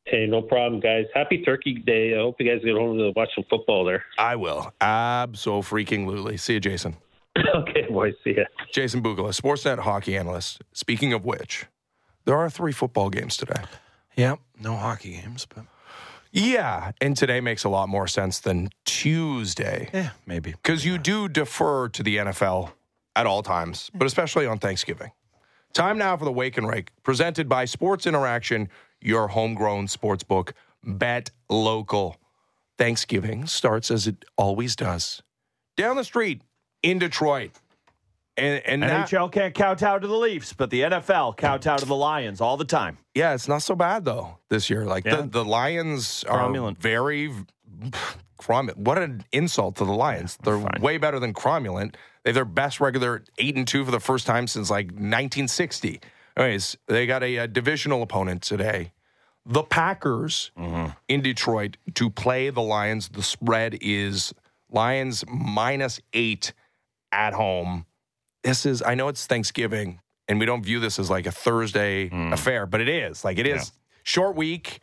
[0.05, 1.05] Hey, no problem, guys.
[1.13, 2.15] Happy Turkey Day.
[2.15, 4.03] I hope you guys get home to watch some football there.
[4.17, 6.37] I will abso freaking lutely.
[6.37, 6.97] See you, Jason.
[7.55, 8.13] okay, boys.
[8.23, 8.43] See ya.
[8.73, 10.61] Jason Bukala, Sportsnet hockey analyst.
[10.73, 11.67] Speaking of which,
[12.25, 13.61] there are three football games today.
[14.15, 15.65] Yeah, no hockey games, but
[16.31, 20.51] Yeah, and today makes a lot more sense than Tuesday yeah, maybe.
[20.51, 22.71] because you do defer to the NFL
[23.15, 25.11] at all times, but especially on Thanksgiving.
[25.73, 28.69] Time now for the Wake and Rake, presented by Sports Interaction,
[29.01, 30.53] your homegrown sports book.
[30.83, 32.17] Bet local.
[32.77, 35.21] Thanksgiving starts as it always does
[35.81, 36.41] down the street
[36.83, 37.51] in Detroit.
[38.37, 41.95] And, and that- NHL can't kowtow to the Leafs, but the NFL kowtow to the
[41.95, 42.97] Lions all the time.
[43.13, 44.85] Yeah, it's not so bad though this year.
[44.85, 45.17] Like Yeah.
[45.17, 46.77] the, the Lions are Cromulent.
[46.77, 47.31] very
[48.39, 48.77] cromulent.
[48.77, 50.37] What an insult to the Lions.
[50.43, 50.81] They're fine.
[50.81, 51.95] way better than cromulent.
[52.23, 55.99] They have their best regular eight and two for the first time since like 1960.
[56.37, 58.93] Anyways, they got a, uh divisional opponent today.
[59.45, 60.91] The Packers Mm-hmm.
[61.07, 63.09] in Detroit to play the Lions.
[63.09, 64.33] The spread is
[64.69, 66.53] Lions minus eight
[67.11, 67.85] at home.
[68.43, 72.09] This is, I know it's Thanksgiving, and we don't view this as like a Thursday
[72.09, 72.33] Mm.
[72.33, 73.23] affair, but it is.
[73.23, 73.71] Like it is
[74.03, 74.79] short week,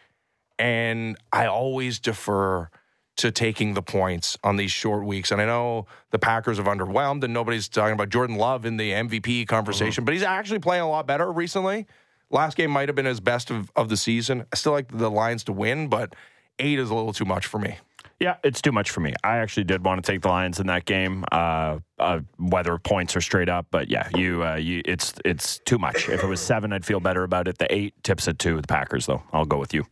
[0.59, 2.71] and I always defer
[3.17, 5.33] to taking the points on these short weeks.
[5.33, 8.93] And I know the Packers have underwhelmed, and nobody's talking about Jordan Love in the
[8.93, 11.87] MVP conversation, but he's actually playing a lot better recently.
[12.31, 14.45] Last game might have been his best of, of the season.
[14.53, 16.15] I still like the Lions to win, but
[16.61, 17.79] eight is a little too much for me.
[18.21, 19.15] Yeah, it's too much for me.
[19.23, 23.15] I actually did want to take the Lions in that game, uh, uh, whether points
[23.15, 23.67] are straight up.
[23.71, 26.09] But yeah, you, uh, you, it's it's too much.
[26.09, 27.59] If it was seven, I'd feel better about it.
[27.59, 29.23] The eight tips at two the Packers, though.
[29.33, 29.85] I'll go with you.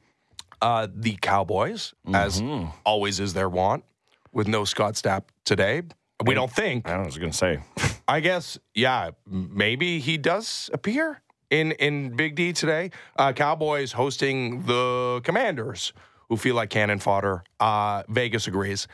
[0.60, 2.42] Uh, the Cowboys, as
[2.84, 3.84] always is their want,
[4.32, 5.82] with no Scott Stapp today.
[6.24, 6.88] We don't think.
[6.88, 7.60] I was going to say,
[8.08, 11.20] I guess, yeah, maybe he does appear
[11.50, 12.90] in in Big D today.
[13.16, 15.92] Uh, Cowboys hosting the Commanders,
[16.28, 17.44] who feel like cannon fodder.
[17.60, 18.88] Uh, Vegas agrees.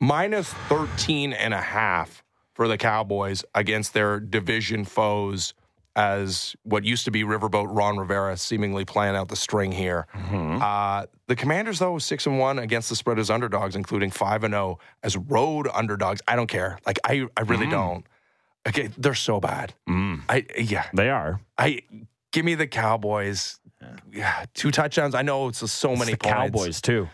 [0.00, 2.24] Minus 13 and a half
[2.54, 5.54] for the Cowboys against their division foes
[5.96, 10.06] as what used to be Riverboat Ron Rivera seemingly playing out the string here.
[10.62, 14.52] Uh, the Commanders, though, six and one against the spread as underdogs, including five and
[14.52, 16.22] zero as road underdogs.
[16.28, 16.78] I don't care.
[16.86, 18.06] Like I, I really don't.
[18.68, 19.74] Okay, they're so bad.
[20.28, 20.86] I yeah.
[20.94, 21.40] they are.
[21.58, 21.80] I
[22.32, 23.58] give me the Cowboys.
[24.12, 25.14] Yeah, two touchdowns.
[25.14, 26.34] I know it's so many the points.
[26.34, 27.08] Cowboys too.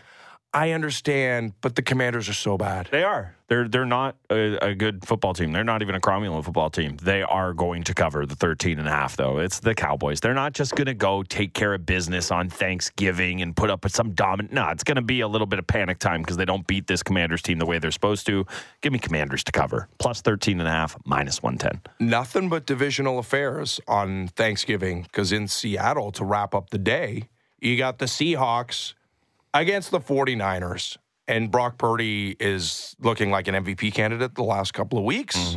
[0.53, 2.87] I understand, but the Commanders are so bad.
[2.89, 3.35] They are.
[3.47, 5.51] They're they're not a, a good football team.
[5.51, 6.97] They're not even a cromulent football team.
[6.97, 9.39] They are going to cover the 13 and a half though.
[9.39, 10.19] It's the Cowboys.
[10.19, 13.83] They're not just going to go take care of business on Thanksgiving and put up
[13.83, 14.53] with some dominant.
[14.53, 16.87] No, it's going to be a little bit of panic time because they don't beat
[16.87, 18.45] this Commanders team the way they're supposed to.
[18.81, 19.87] Give me Commanders to cover.
[19.99, 21.81] Plus 13 and a half, minus 110.
[22.05, 27.29] Nothing but divisional affairs on Thanksgiving because in Seattle to wrap up the day,
[27.59, 28.93] you got the Seahawks
[29.53, 30.97] against the 49ers.
[31.29, 35.55] And Brock Purdy is looking like an MVP candidate the last couple of weeks.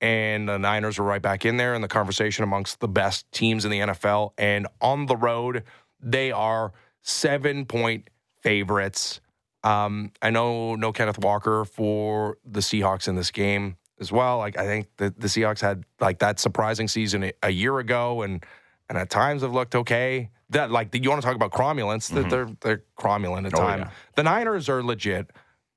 [0.00, 3.64] And the Niners are right back in there in the conversation amongst the best teams
[3.64, 4.32] in the NFL.
[4.36, 5.62] And on the road,
[6.00, 6.72] they are
[7.02, 8.10] seven point
[8.42, 9.20] favorites.
[9.64, 14.38] Um, I know no Kenneth Walker for the Seahawks in this game as well.
[14.38, 18.22] Like I think that the Seahawks had like that surprising season a- a year ago,
[18.22, 18.44] and
[18.88, 20.30] and at times have looked okay.
[20.50, 22.12] That like you want to talk about cromulence?
[22.14, 23.80] That they're they're cromulent at Oh, time.
[23.80, 23.90] yeah.
[24.14, 25.30] The Niners are legit.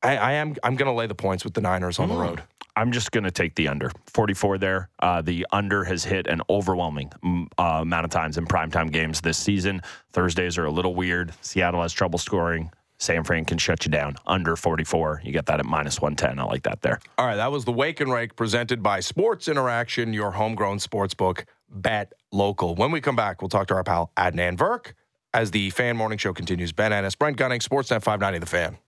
[0.03, 2.43] I, I am I'm going to lay the points with the Niners on the road.
[2.75, 3.91] I'm just going to take the under.
[4.13, 4.89] 44 there.
[4.99, 9.19] Uh, the under has hit an overwhelming mm, uh, amount of times in primetime games
[9.19, 9.81] this season.
[10.13, 11.33] Thursdays are a little weird.
[11.41, 12.71] Seattle has trouble scoring.
[12.97, 14.15] San Fran can shut you down.
[14.25, 15.21] Under 44.
[15.25, 16.39] You get that at minus 110.
[16.39, 16.99] I like that there.
[17.17, 21.13] All right, that was the Wake and Rake presented by Sports Interaction, your homegrown sports
[21.13, 21.45] book.
[21.69, 22.75] Bet local.
[22.75, 24.93] When we come back, we'll talk to our pal Adnan Virk
[25.33, 26.71] as the Fan Morning Show continues.
[26.71, 28.77] Ben Ennis, Brent Gunning, Sportsnet 590, The Fan.